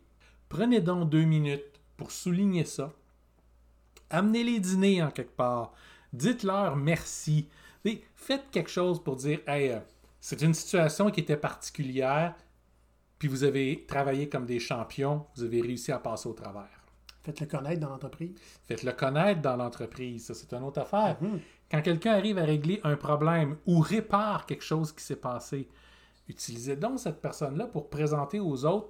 prenez 0.49 0.81
donc 0.81 1.09
deux 1.09 1.23
minutes 1.23 1.76
pour 1.97 2.12
souligner 2.12 2.63
ça. 2.63 2.93
Amenez-les 4.10 4.60
dîner 4.60 5.03
en 5.03 5.12
quelque 5.12 5.36
part. 5.36 5.73
Dites-leur 6.13 6.75
merci. 6.77 7.49
Faites 8.15 8.49
quelque 8.51 8.69
chose 8.69 9.03
pour 9.03 9.15
dire 9.15 9.39
Hey, 9.47 9.71
euh, 9.71 9.79
c'est 10.19 10.41
une 10.41 10.53
situation 10.53 11.10
qui 11.10 11.21
était 11.21 11.38
particulière, 11.38 12.36
puis 13.19 13.27
vous 13.27 13.43
avez 13.43 13.86
travaillé 13.88 14.27
comme 14.29 14.45
des 14.45 14.60
champions, 14.60 15.25
vous 15.36 15.43
avez 15.43 15.62
réussi 15.62 15.91
à 15.91 15.99
passer 15.99 16.27
au 16.27 16.33
travers. 16.33 16.86
Faites-le 17.23 17.45
connaître 17.45 17.79
dans 17.79 17.89
l'entreprise. 17.89 18.36
Faites-le 18.67 18.91
connaître 18.93 19.41
dans 19.41 19.55
l'entreprise, 19.55 20.25
ça 20.25 20.33
c'est 20.33 20.53
une 20.53 20.63
autre 20.63 20.81
affaire. 20.81 21.17
Quand 21.69 21.81
quelqu'un 21.81 22.13
arrive 22.13 22.38
à 22.38 22.43
régler 22.43 22.79
un 22.83 22.95
problème 22.95 23.57
ou 23.65 23.79
répare 23.79 24.45
quelque 24.45 24.63
chose 24.63 24.93
qui 24.93 25.03
s'est 25.03 25.17
passé, 25.17 25.67
utilisez 26.27 26.75
donc 26.75 26.99
cette 26.99 27.21
personne-là 27.21 27.67
pour 27.67 27.89
présenter 27.89 28.39
aux 28.39 28.65
autres 28.65 28.89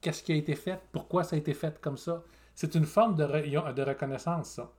qu'est-ce 0.00 0.22
qui 0.22 0.32
a 0.32 0.36
été 0.36 0.54
fait, 0.54 0.80
pourquoi 0.92 1.24
ça 1.24 1.36
a 1.36 1.38
été 1.38 1.52
fait 1.54 1.80
comme 1.80 1.96
ça. 1.96 2.22
C'est 2.56 2.74
une 2.74 2.86
forme 2.86 3.14
de, 3.14 3.22
re- 3.22 3.72
de 3.74 3.82
reconnaissance, 3.82 4.48
ça. 4.50 4.72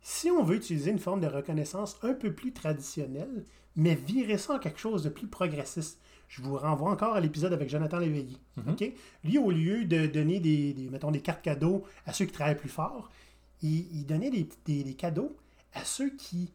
Si 0.00 0.28
on 0.32 0.42
veut 0.42 0.56
utiliser 0.56 0.90
une 0.90 0.98
forme 0.98 1.20
de 1.20 1.28
reconnaissance 1.28 1.96
un 2.02 2.12
peu 2.14 2.32
plus 2.32 2.52
traditionnelle, 2.52 3.44
mais 3.76 3.94
virer 3.94 4.36
ça 4.38 4.54
en 4.54 4.58
quelque 4.58 4.80
chose 4.80 5.04
de 5.04 5.08
plus 5.08 5.28
progressiste, 5.28 6.00
je 6.28 6.42
vous 6.42 6.56
renvoie 6.56 6.90
encore 6.90 7.14
à 7.14 7.20
l'épisode 7.20 7.52
avec 7.52 7.68
Jonathan 7.68 7.98
Léveillé. 7.98 8.36
OK? 8.72 8.92
Lui, 9.22 9.38
au 9.38 9.50
lieu 9.52 9.84
de 9.84 10.06
donner 10.06 10.40
des, 10.40 10.72
des, 10.72 10.88
mettons, 10.90 11.10
des 11.12 11.20
cartes 11.20 11.42
cadeaux 11.42 11.84
à 12.06 12.12
ceux 12.12 12.24
qui 12.24 12.32
travaillent 12.32 12.56
plus 12.56 12.68
fort, 12.68 13.10
il, 13.62 13.86
il 13.96 14.06
donnait 14.06 14.30
des, 14.30 14.48
des- 14.64 14.82
des 14.82 14.94
cadeaux 14.94 15.36
à 15.74 15.84
ceux 15.84 16.10
qui 16.16 16.52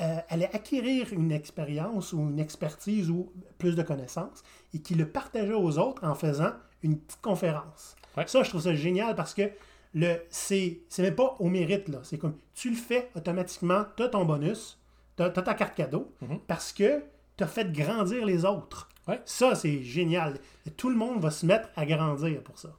euh, 0.00 0.18
allaient 0.28 0.54
acquérir 0.54 1.12
une 1.12 1.32
expérience 1.32 2.12
ou 2.12 2.20
une 2.20 2.38
expertise 2.38 3.10
ou 3.10 3.32
plus 3.58 3.74
de 3.74 3.82
connaissances 3.82 4.42
et 4.74 4.78
qui 4.80 4.94
le 4.94 5.08
partageaient 5.08 5.52
aux 5.54 5.78
autres 5.78 6.04
en 6.06 6.14
faisant 6.14 6.52
une 6.82 6.98
petite 6.98 7.20
conférence. 7.20 7.96
Ouais. 8.16 8.26
Ça, 8.26 8.42
je 8.42 8.48
trouve 8.50 8.60
ça 8.62 8.74
génial 8.74 9.14
parce 9.14 9.34
que 9.34 9.50
le 9.94 10.16
c'est 10.30 10.80
c'est 10.88 11.02
même 11.02 11.14
pas 11.14 11.36
au 11.38 11.48
mérite 11.48 11.88
là 11.88 11.98
c'est 12.02 12.16
comme 12.18 12.36
tu 12.54 12.70
le 12.70 12.76
fais 12.76 13.10
automatiquement 13.14 13.84
tu 13.96 14.02
as 14.02 14.08
ton 14.08 14.24
bonus 14.24 14.78
tu 15.18 15.22
as, 15.22 15.28
ta 15.30 15.52
carte 15.54 15.74
cadeau 15.74 16.10
Mhm. 16.22 16.38
parce 16.46 16.72
que 16.72 17.02
tu 17.36 17.44
as 17.44 17.46
fait 17.46 17.70
grandir 17.70 18.24
les 18.24 18.44
autres 18.46 18.88
Ouais. 19.06 19.20
ça 19.26 19.54
c'est 19.54 19.82
génial 19.82 20.38
tout 20.78 20.88
le 20.88 20.96
monde 20.96 21.20
va 21.20 21.30
se 21.30 21.44
mettre 21.44 21.68
à 21.76 21.84
grandir 21.84 22.42
pour 22.42 22.58
ça 22.58 22.70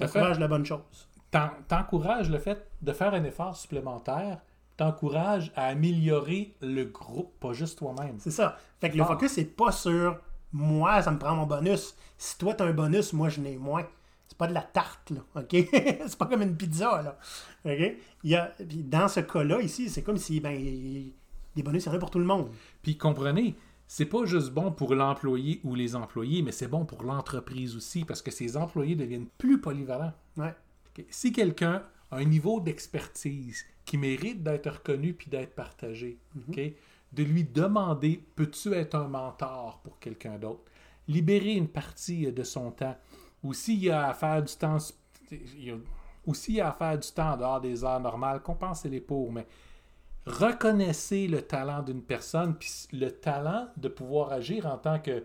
encourage 0.00 0.38
la 0.38 0.48
bonne 0.48 0.64
chose 0.64 1.08
T'en- 1.30 1.50
T'encourages 1.68 2.30
le 2.30 2.38
fait 2.38 2.66
de 2.80 2.92
faire 2.94 3.12
un 3.12 3.24
effort 3.24 3.54
supplémentaire, 3.54 4.38
t'encourages 4.78 5.52
à 5.56 5.66
améliorer 5.66 6.54
le 6.62 6.84
groupe, 6.84 7.38
pas 7.40 7.52
juste 7.52 7.78
toi-même. 7.78 8.16
c'est 8.20 8.30
ça 8.30 8.56
fait 8.80 8.88
que 8.90 8.96
le 8.96 9.02
Ah. 9.02 9.06
focus 9.06 9.32
c'est 9.32 9.44
pas 9.44 9.70
sur 9.72 10.18
moi 10.52 11.02
ça 11.02 11.10
me 11.10 11.18
prend 11.18 11.34
mon 11.34 11.44
bonus 11.46 11.94
si 12.16 12.38
toi 12.38 12.54
tu 12.54 12.62
as 12.62 12.66
un 12.66 12.72
bonus 12.72 13.12
moi 13.12 13.28
je 13.28 13.40
n'ai 13.40 13.56
moins 13.58 13.86
c'est 14.28 14.38
pas 14.38 14.46
de 14.46 14.54
la 14.54 14.62
tarte 14.62 15.10
là 15.10 15.20
ok? 15.34 15.50
C'est 16.06 16.18
pas 16.18 16.26
comme 16.26 16.42
une 16.42 16.56
pizza 16.56 17.02
là 17.02 17.18
ok? 17.64 17.96
Il 18.24 18.30
y 18.30 18.34
a 18.36 18.52
puis 18.68 18.82
dans 18.84 19.08
ce 19.08 19.20
cas 19.20 19.42
là 19.42 19.60
ici 19.60 19.88
c'est 19.90 20.02
comme 20.02 20.18
si 20.18 20.38
ben 20.40 20.52
il- 20.52 21.12
des 21.56 21.62
bonus 21.62 21.84
il 21.84 21.88
y 21.88 21.90
en 21.90 21.94
a 21.94 21.98
pour 21.98 22.10
tout 22.10 22.18
le 22.20 22.24
monde. 22.24 22.50
Puis 22.82 22.96
comprenez, 22.96 23.56
c'est 23.88 24.04
pas 24.04 24.24
juste 24.26 24.50
bon 24.50 24.70
pour 24.70 24.94
l'employé 24.94 25.60
ou 25.64 25.74
les 25.74 25.96
employés, 25.96 26.42
mais 26.42 26.52
c'est 26.52 26.68
bon 26.68 26.84
pour 26.84 27.02
l'entreprise 27.02 27.74
aussi 27.74 28.04
parce 28.04 28.22
que 28.22 28.30
ces 28.30 28.56
employés 28.56 28.94
deviennent 28.94 29.26
plus 29.38 29.60
polyvalents. 29.60 30.12
ouais? 30.36 30.54
Si 31.10 31.32
quelqu'un 31.32 31.82
a 32.10 32.16
un 32.18 32.24
niveau 32.24 32.60
d'expertise 32.60 33.64
qui 33.84 33.96
mérite 33.98 34.42
d'être 34.42 34.70
reconnu 34.70 35.14
puis 35.14 35.30
d'être 35.30 35.54
partagé, 35.54 36.18
ok, 36.48 36.60
de 37.12 37.22
lui 37.22 37.44
demander 37.44 38.22
peux-tu 38.36 38.74
être 38.74 38.94
un 38.94 39.08
mentor 39.08 39.80
pour 39.82 39.98
quelqu'un 39.98 40.38
d'autre, 40.38 40.60
libérer 41.08 41.54
une 41.54 41.68
partie 41.68 42.30
de 42.30 42.42
son 42.44 42.70
temps, 42.70 42.96
ou 43.42 43.52
s'il 43.52 43.82
y 43.84 43.90
a 43.90 44.08
à 44.08 44.14
faire 44.14 44.42
du 44.42 44.54
temps, 44.54 44.78
il 45.30 45.64
y 45.64 45.70
a- 45.70 45.76
ou 46.26 46.34
s'il 46.34 46.56
y 46.56 46.60
a 46.60 46.68
à 46.68 46.72
faire 46.72 46.98
du 46.98 47.08
temps 47.10 47.32
en 47.32 47.36
dehors 47.36 47.60
des 47.60 47.84
heures 47.84 48.00
normales, 48.00 48.42
compensez-les 48.42 49.00
pour, 49.00 49.32
mais 49.32 49.46
reconnaissez 50.26 51.26
le 51.28 51.42
talent 51.42 51.82
d'une 51.82 52.02
personne, 52.02 52.54
puis 52.54 52.70
le 52.92 53.10
talent 53.10 53.68
de 53.76 53.88
pouvoir 53.88 54.32
agir 54.32 54.66
en 54.66 54.76
tant 54.78 54.98
que, 54.98 55.24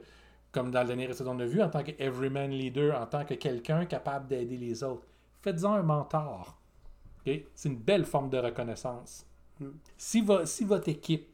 comme 0.51 0.71
dans 0.71 0.81
le 0.81 0.87
dernier 0.87 1.05
épisode 1.05 1.27
on 1.27 1.39
a 1.39 1.45
vu, 1.45 1.61
en 1.61 1.69
tant 1.69 1.83
que 1.83 1.91
everyman 1.99 2.49
leader, 2.51 2.99
en 3.01 3.05
tant 3.05 3.25
que 3.25 3.33
quelqu'un 3.33 3.85
capable 3.85 4.27
d'aider 4.27 4.57
les 4.57 4.83
autres. 4.83 5.05
Faites-en 5.41 5.73
un 5.73 5.83
mentor. 5.83 6.55
Ok? 7.25 7.33
C'est 7.55 7.69
une 7.69 7.77
belle 7.77 8.05
forme 8.05 8.29
de 8.29 8.37
reconnaissance. 8.37 9.25
Si, 9.97 10.21
vo- 10.21 10.45
si 10.45 10.63
votre 10.63 10.89
équipe 10.89 11.27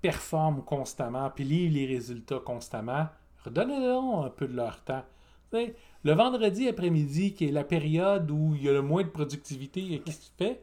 performe 0.00 0.62
constamment, 0.62 1.30
puis 1.30 1.44
livre 1.44 1.74
les 1.74 1.86
résultats 1.86 2.38
constamment, 2.40 3.06
redonnez-leur 3.44 4.24
un 4.24 4.30
peu 4.30 4.46
de 4.46 4.54
leur 4.56 4.82
temps. 4.84 5.04
Le 5.52 6.12
vendredi 6.12 6.68
après-midi, 6.68 7.34
qui 7.34 7.46
est 7.46 7.52
la 7.52 7.64
période 7.64 8.30
où 8.30 8.54
il 8.54 8.64
y 8.64 8.68
a 8.68 8.72
le 8.72 8.82
moins 8.82 9.02
de 9.02 9.08
productivité 9.08 10.00
qui 10.04 10.12
se 10.12 10.30
fait, 10.36 10.62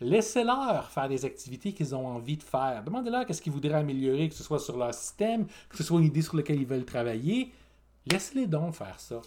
laissez-leur 0.00 0.90
faire 0.90 1.08
des 1.08 1.24
activités 1.24 1.72
qu'ils 1.72 1.94
ont 1.94 2.06
envie 2.06 2.36
de 2.36 2.42
faire. 2.42 2.82
Demandez-leur 2.84 3.26
qu'est-ce 3.26 3.42
qu'ils 3.42 3.52
voudraient 3.52 3.74
améliorer, 3.74 4.28
que 4.28 4.34
ce 4.34 4.42
soit 4.42 4.58
sur 4.58 4.76
leur 4.76 4.94
système, 4.94 5.46
que 5.68 5.76
ce 5.76 5.82
soit 5.82 5.98
une 6.00 6.06
idée 6.06 6.22
sur 6.22 6.36
laquelle 6.36 6.60
ils 6.60 6.66
veulent 6.66 6.84
travailler. 6.84 7.52
Laissez-les 8.06 8.46
donc 8.46 8.74
faire 8.74 8.98
ça. 8.98 9.20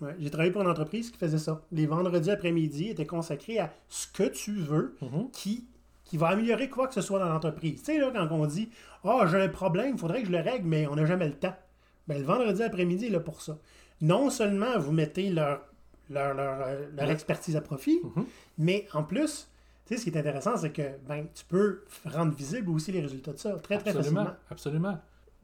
Ouais, 0.00 0.14
J'ai 0.18 0.30
travaillé 0.30 0.52
pour 0.52 0.62
une 0.62 0.68
entreprise 0.68 1.10
qui 1.10 1.18
faisait 1.18 1.38
ça. 1.38 1.62
Les 1.72 1.86
vendredis 1.86 2.30
après-midi 2.30 2.88
étaient 2.90 3.06
consacrés 3.06 3.58
à 3.58 3.72
ce 3.88 4.06
que 4.08 4.24
tu 4.24 4.52
veux 4.56 4.96
Mhm. 5.00 5.30
qui, 5.32 5.64
qui 6.04 6.16
va 6.16 6.28
améliorer 6.28 6.68
quoi 6.68 6.86
que 6.88 6.94
ce 6.94 7.00
soit 7.00 7.18
dans 7.18 7.28
l'entreprise. 7.28 7.80
Tu 7.80 7.86
sais, 7.92 7.98
là, 7.98 8.10
quand 8.12 8.28
on 8.32 8.46
dit 8.46 8.68
Ah, 9.04 9.26
j'ai 9.30 9.40
un 9.40 9.48
problème, 9.48 9.92
il 9.94 9.98
faudrait 9.98 10.20
que 10.20 10.26
je 10.26 10.32
le 10.32 10.40
règle, 10.40 10.66
mais 10.66 10.86
on 10.86 10.96
n'a 10.96 11.06
jamais 11.06 11.28
le 11.28 11.34
temps. 11.34 11.54
Ben, 12.08 12.18
le 12.18 12.24
vendredi 12.24 12.62
après-midi 12.62 13.06
est 13.06 13.10
là 13.10 13.20
pour 13.20 13.40
ça. 13.40 13.56
Non 14.00 14.30
seulement 14.30 14.78
vous 14.78 14.92
mettez 14.92 15.30
leur, 15.30 15.62
leur, 16.10 16.34
leur, 16.34 16.60
euh, 16.66 16.86
leur 16.96 17.10
expertise 17.10 17.56
à 17.56 17.60
profit, 17.60 18.00
Mhm. 18.02 18.24
mais 18.58 18.86
en 18.92 19.02
plus, 19.02 19.48
tu 19.86 19.94
sais, 19.94 20.00
ce 20.00 20.04
qui 20.04 20.16
est 20.16 20.18
intéressant, 20.18 20.56
c'est 20.56 20.70
que 20.72 20.82
ben, 21.08 21.26
tu 21.34 21.44
peux 21.44 21.82
rendre 22.04 22.34
visible 22.34 22.70
aussi 22.70 22.92
les 22.92 23.00
résultats 23.00 23.32
de 23.32 23.38
ça 23.38 23.52
très, 23.56 23.78
très 23.78 23.90
Absolument. 23.90 24.20
facilement. 24.24 24.36
Absolument. 24.50 24.98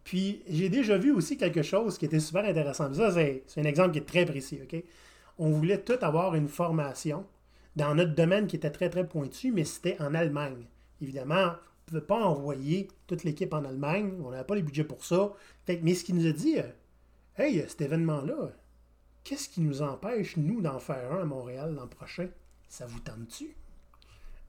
Puis 0.05 0.43
j'ai 0.49 0.69
déjà 0.69 0.97
vu 0.99 1.13
aussi 1.13 1.37
quelque 1.37 1.63
chose 1.63 1.99
qui 1.99 2.07
était 2.07 2.21
super 2.21 2.45
intéressant. 2.45 2.87
Puis 2.89 2.97
ça, 2.97 3.11
c'est 3.13 3.45
un 3.61 3.65
exemple 3.65 3.93
qui 3.93 3.99
est 3.99 4.07
très 4.07 4.25
précis, 4.25 4.59
OK? 4.63 4.83
On 5.39 5.51
voulait 5.51 5.79
tout 5.83 5.99
avoir 6.03 6.35
une 6.35 6.49
formation 6.49 7.25
dans 7.77 7.95
notre 7.95 8.15
domaine 8.15 8.47
qui 8.47 8.57
était 8.57 8.71
très, 8.71 8.91
très 8.91 9.07
pointu, 9.07 9.53
mais 9.53 9.65
c'était 9.65 9.97
en 10.01 10.15
Allemagne. 10.15 10.67
Évidemment, 11.01 11.35
on 11.45 11.47
ne 11.49 11.87
pouvait 11.87 12.01
pas 12.07 12.19
envoyer 12.25 12.89
toute 13.07 13.25
l'équipe 13.25 13.53
en 13.55 13.65
Allemagne. 13.65 14.13
On 14.25 14.31
n'avait 14.31 14.45
pas 14.45 14.55
les 14.55 14.63
budgets 14.63 14.85
pour 14.85 15.05
ça. 15.05 15.33
Fait 15.67 15.81
mais 15.83 15.95
ce 15.95 16.05
qui 16.05 16.13
nous 16.15 16.27
a 16.27 16.33
dit, 16.33 16.59
euh, 16.59 16.63
hey, 17.40 17.64
cet 17.68 17.81
événement-là, 17.81 18.50
qu'est-ce 19.24 19.48
qui 19.48 19.61
nous 19.61 19.83
empêche, 19.83 20.37
nous, 20.37 20.61
d'en 20.61 20.79
faire 20.79 21.12
un 21.12 21.22
à 21.22 21.24
Montréal 21.24 21.74
l'an 21.74 21.87
prochain? 21.87 22.29
Ça 22.68 22.87
vous 22.87 23.00
tente-tu? 23.00 23.57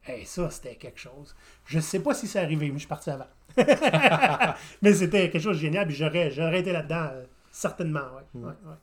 Hey, 0.05 0.25
ça, 0.25 0.49
c'était 0.49 0.75
quelque 0.75 0.99
chose. 0.99 1.35
Je 1.65 1.79
sais 1.79 1.99
pas 1.99 2.13
si 2.13 2.27
c'est 2.27 2.39
arrivé, 2.39 2.67
mais 2.67 2.73
je 2.73 2.79
suis 2.79 2.87
parti 2.87 3.09
avant. 3.09 3.27
mais 4.81 4.93
c'était 4.93 5.29
quelque 5.29 5.41
chose 5.41 5.57
de 5.57 5.61
génial, 5.61 5.87
puis 5.87 5.95
j'aurais, 5.95 6.31
j'aurais 6.31 6.59
été 6.59 6.71
là-dedans, 6.71 7.09
euh, 7.11 7.25
certainement. 7.51 7.99
Ouais, 7.99 8.41
ouais, 8.41 8.47
ouais. 8.47 8.75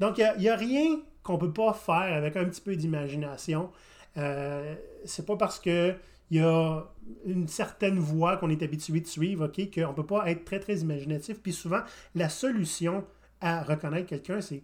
Donc, 0.00 0.18
il 0.18 0.40
n'y 0.40 0.48
a, 0.48 0.56
rien 0.56 1.00
qu'on 1.22 1.38
peut 1.38 1.52
pas 1.52 1.72
faire 1.72 2.14
avec 2.14 2.36
un 2.36 2.44
petit 2.44 2.60
peu 2.60 2.76
d'imagination. 2.76 3.70
Euh, 4.16 4.74
c'est 5.04 5.26
pas 5.26 5.36
parce 5.36 5.58
que 5.58 5.94
il 6.30 6.38
y 6.38 6.40
a 6.40 6.82
une 7.24 7.48
certaine 7.48 7.98
voie 7.98 8.36
qu'on 8.36 8.50
est 8.50 8.62
habitué 8.62 9.00
de 9.00 9.06
suivre, 9.06 9.46
OK, 9.46 9.74
qu'on 9.74 9.88
ne 9.88 9.94
peut 9.94 10.06
pas 10.06 10.30
être 10.30 10.44
très, 10.44 10.60
très 10.60 10.76
imaginatif. 10.76 11.40
Puis 11.40 11.52
souvent, 11.52 11.80
la 12.14 12.28
solution 12.28 13.04
à 13.40 13.62
reconnaître 13.62 14.06
quelqu'un, 14.06 14.40
c'est 14.40 14.62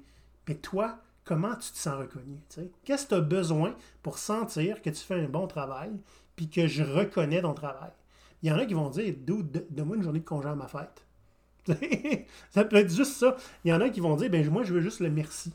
Mais 0.48 0.56
toi, 0.56 0.98
comment 1.24 1.54
tu 1.54 1.72
te 1.72 1.78
sens 1.78 1.96
reconnu? 1.96 2.38
Qu'est-ce 2.84 3.04
que 3.04 3.08
tu 3.08 3.14
as 3.14 3.20
besoin 3.20 3.74
pour 4.02 4.18
sentir 4.18 4.82
que 4.82 4.90
tu 4.90 5.00
fais 5.00 5.14
un 5.14 5.28
bon 5.28 5.46
travail 5.46 5.90
puis 6.36 6.48
que 6.48 6.66
je 6.66 6.82
reconnais 6.82 7.42
ton 7.42 7.54
travail? 7.54 7.92
Il 8.42 8.50
y 8.50 8.52
en 8.52 8.58
a 8.58 8.66
qui 8.66 8.74
vont 8.74 8.90
dire 8.90 9.14
Donne-moi 9.26 9.96
une 9.96 10.02
journée 10.02 10.20
de 10.20 10.24
congé 10.24 10.48
à 10.48 10.54
ma 10.54 10.68
fête. 10.68 11.06
ça 12.50 12.64
peut 12.64 12.76
être 12.76 12.94
juste 12.94 13.14
ça. 13.14 13.36
Il 13.64 13.70
y 13.70 13.72
en 13.72 13.80
a 13.80 13.88
qui 13.88 14.00
vont 14.00 14.16
dire 14.16 14.28
ben 14.28 14.46
moi, 14.50 14.64
je 14.64 14.74
veux 14.74 14.82
juste 14.82 15.00
le 15.00 15.10
merci. 15.10 15.52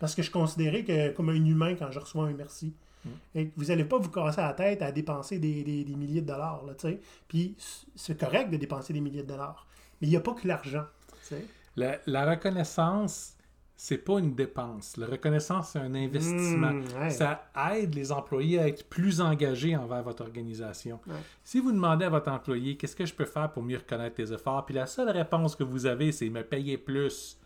Parce 0.00 0.16
que 0.16 0.22
je 0.22 0.30
considérais 0.30 0.82
que 0.82 1.12
comme 1.12 1.28
un 1.28 1.44
humain 1.44 1.76
quand 1.76 1.92
je 1.92 2.00
reçois 2.00 2.26
un 2.26 2.32
merci. 2.32 2.74
Mm. 3.04 3.42
vous 3.56 3.64
n'allez 3.66 3.84
pas 3.84 3.98
vous 3.98 4.10
casser 4.10 4.40
la 4.40 4.52
tête 4.52 4.82
à 4.82 4.92
dépenser 4.92 5.38
des, 5.38 5.84
milliers 5.96 6.22
de 6.22 6.26
dollars. 6.26 6.64
Là, 6.64 6.74
Puis 7.28 7.56
c'est 7.94 8.18
correct 8.18 8.50
de 8.50 8.56
dépenser 8.56 8.92
des 8.92 9.00
milliers 9.00 9.22
de 9.22 9.28
dollars. 9.28 9.66
Mais 10.00 10.08
il 10.08 10.10
n'y 10.10 10.16
a 10.16 10.20
pas 10.20 10.34
que 10.34 10.46
l'argent. 10.46 10.84
La, 11.76 11.98
la, 12.06 12.30
reconnaissance, 12.30 13.36
c'est 13.76 13.98
pas 13.98 14.18
une 14.18 14.34
dépense. 14.34 14.96
La 14.96 15.06
reconnaissance, 15.06 15.70
c'est 15.70 15.78
un 15.78 15.94
investissement. 15.94 16.72
Mm, 16.72 17.10
Ça 17.10 17.50
aide 17.72 17.94
les 17.94 18.12
employés 18.12 18.58
à 18.58 18.68
être 18.68 18.88
plus 18.88 19.20
engagés 19.20 19.76
envers 19.76 20.02
votre 20.02 20.22
organisation. 20.22 21.00
Si 21.42 21.60
vous 21.60 21.72
demandez 21.72 22.04
à 22.04 22.10
votre 22.10 22.30
employé 22.30 22.76
qu'est-ce 22.76 22.96
que 22.96 23.06
je 23.06 23.14
peux 23.14 23.24
faire 23.24 23.50
pour 23.52 23.62
mieux 23.62 23.78
reconnaître 23.78 24.16
tes 24.16 24.32
efforts, 24.32 24.64
puis 24.64 24.74
la 24.74 24.86
seule 24.86 25.10
réponse 25.10 25.56
que 25.56 25.64
vous 25.64 25.86
avez, 25.86 26.12
c'est 26.12 26.30
me 26.30 26.42
payer 26.42 26.78
plus. 26.78 27.38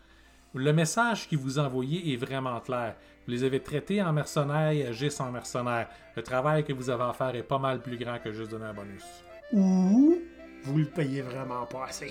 Le 0.61 0.73
message 0.73 1.29
qu'il 1.29 1.39
vous 1.39 1.61
envoyez 1.61 2.13
est 2.13 2.17
vraiment 2.17 2.59
clair. 2.59 2.97
Vous 3.25 3.33
les 3.33 3.45
avez 3.45 3.61
traités 3.61 4.03
en 4.03 4.13
mercenaires 4.13 4.73
et 4.73 4.87
agissent 4.87 5.21
en 5.21 5.31
mercenaires. 5.31 5.89
Le 6.17 6.23
travail 6.25 6.65
que 6.65 6.73
vous 6.73 6.91
avez 6.91 7.05
à 7.05 7.13
faire 7.13 7.33
est 7.37 7.45
pas 7.45 7.61
mal 7.61 7.81
plus 7.81 7.97
grand 7.97 8.19
que 8.19 8.33
juste 8.33 8.51
donner 8.51 8.65
un 8.65 8.75
bonus. 8.75 9.05
Ou 9.53 10.19
vous 10.65 10.79
le 10.79 10.87
payez 10.87 11.23
vraiment 11.23 11.65
pas 11.67 11.85
assez. 11.85 12.11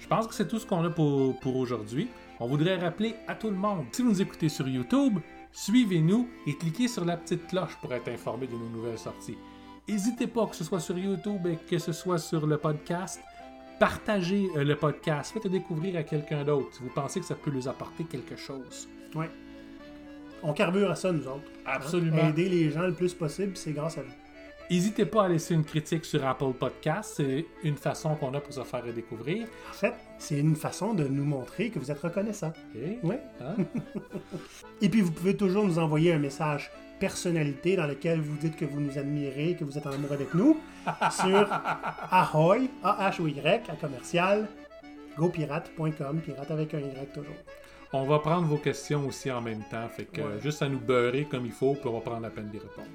Je 0.00 0.08
pense 0.08 0.26
que 0.26 0.34
c'est 0.34 0.48
tout 0.48 0.58
ce 0.58 0.66
qu'on 0.66 0.84
a 0.84 0.90
pour, 0.90 1.38
pour 1.38 1.54
aujourd'hui. 1.54 2.08
On 2.40 2.48
voudrait 2.48 2.76
rappeler 2.76 3.14
à 3.28 3.36
tout 3.36 3.50
le 3.50 3.56
monde, 3.56 3.86
si 3.92 4.02
vous 4.02 4.08
nous 4.08 4.20
écoutez 4.20 4.48
sur 4.48 4.66
YouTube, 4.66 5.20
suivez-nous 5.52 6.28
et 6.48 6.56
cliquez 6.56 6.88
sur 6.88 7.04
la 7.04 7.16
petite 7.16 7.46
cloche 7.46 7.76
pour 7.80 7.92
être 7.94 8.08
informé 8.08 8.48
de 8.48 8.54
nos 8.54 8.70
nouvelles 8.70 8.98
sorties. 8.98 9.38
N'hésitez 9.88 10.26
pas, 10.26 10.46
que 10.46 10.56
ce 10.56 10.64
soit 10.64 10.80
sur 10.80 10.98
YouTube 10.98 11.46
et 11.46 11.56
que 11.70 11.78
ce 11.78 11.92
soit 11.92 12.18
sur 12.18 12.44
le 12.44 12.58
podcast, 12.58 13.20
partagez 13.78 14.48
euh, 14.56 14.64
le 14.64 14.76
podcast, 14.76 15.32
faites-le 15.32 15.50
découvrir 15.50 15.96
à 15.96 16.02
quelqu'un 16.02 16.44
d'autre 16.44 16.68
si 16.72 16.82
vous 16.82 16.90
pensez 16.90 17.20
que 17.20 17.26
ça 17.26 17.34
peut 17.34 17.50
lui 17.50 17.68
apporter 17.68 18.04
quelque 18.04 18.36
chose. 18.36 18.88
Oui. 19.14 19.26
On 20.42 20.52
carbure 20.52 20.90
à 20.90 20.94
ça, 20.94 21.12
nous 21.12 21.26
autres. 21.26 21.50
Hein? 21.66 21.72
Absolument. 21.74 22.28
Aider 22.28 22.48
les 22.48 22.70
gens 22.70 22.82
le 22.82 22.92
plus 22.92 23.14
possible, 23.14 23.56
c'est 23.56 23.72
grâce 23.72 23.98
à 23.98 24.02
vous. 24.02 24.14
N'hésitez 24.70 25.06
pas 25.06 25.24
à 25.24 25.28
laisser 25.28 25.54
une 25.54 25.64
critique 25.64 26.04
sur 26.04 26.26
Apple 26.26 26.52
Podcast. 26.52 27.14
C'est 27.16 27.46
une 27.64 27.76
façon 27.76 28.14
qu'on 28.16 28.34
a 28.34 28.40
pour 28.40 28.52
se 28.52 28.62
faire 28.62 28.84
découvrir. 28.92 29.46
En 29.70 29.72
fait, 29.72 29.94
c'est 30.18 30.38
une 30.38 30.56
façon 30.56 30.92
de 30.92 31.04
nous 31.04 31.24
montrer 31.24 31.70
que 31.70 31.78
vous 31.78 31.90
êtes 31.90 32.00
reconnaissant. 32.00 32.52
Oui. 33.02 33.16
Hein? 33.40 33.56
Et 34.82 34.90
puis, 34.90 35.00
vous 35.00 35.10
pouvez 35.10 35.36
toujours 35.36 35.64
nous 35.64 35.78
envoyer 35.78 36.12
un 36.12 36.18
message 36.18 36.70
personnalité 36.98 37.76
dans 37.76 37.86
lequel 37.86 38.20
vous 38.20 38.36
dites 38.36 38.56
que 38.56 38.66
vous 38.66 38.80
nous 38.80 38.98
admirez, 38.98 39.56
que 39.58 39.64
vous 39.64 39.78
êtes 39.78 39.86
en 39.86 39.92
amour 39.92 40.12
avec 40.12 40.34
nous, 40.34 40.60
sur 41.12 41.48
ahoy, 42.10 42.68
A-H-O-Y, 42.82 43.70
à 43.70 43.76
commercial, 43.76 44.48
gopirate.com, 45.16 46.20
pirate 46.20 46.50
avec 46.50 46.74
un 46.74 46.80
Y 46.80 47.12
toujours. 47.14 47.36
On 47.92 48.04
va 48.04 48.18
prendre 48.18 48.46
vos 48.46 48.58
questions 48.58 49.06
aussi 49.06 49.30
en 49.30 49.40
même 49.40 49.62
temps, 49.70 49.88
fait 49.88 50.04
que 50.04 50.20
juste 50.42 50.60
à 50.60 50.68
nous 50.68 50.78
beurrer 50.78 51.24
comme 51.24 51.46
il 51.46 51.52
faut, 51.52 51.72
puis 51.72 51.88
on 51.88 51.94
va 51.94 52.00
prendre 52.00 52.20
la 52.20 52.30
peine 52.30 52.48
d'y 52.48 52.58
répondre. 52.58 52.88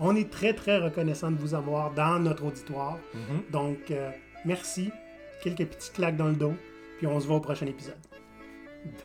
On 0.00 0.16
est 0.16 0.30
très, 0.30 0.52
très 0.54 0.78
reconnaissant 0.78 1.30
de 1.30 1.36
vous 1.36 1.54
avoir 1.54 1.92
dans 1.92 2.18
notre 2.18 2.44
auditoire. 2.44 2.98
Mhm. 3.14 3.42
Donc, 3.50 3.90
euh, 3.90 4.10
merci. 4.44 4.90
Quelques 5.42 5.66
petites 5.66 5.92
claques 5.92 6.16
dans 6.16 6.28
le 6.28 6.34
dos. 6.34 6.54
Puis 6.98 7.06
on 7.06 7.20
se 7.20 7.26
voit 7.26 7.36
au 7.36 7.40
prochain 7.40 7.66
épisode. 7.66 7.98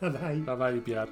Bye 0.02 0.10
bye. 0.12 0.40
Bye 0.40 0.58
bye, 0.58 0.74
les 0.76 0.82
pirates. 0.82 1.10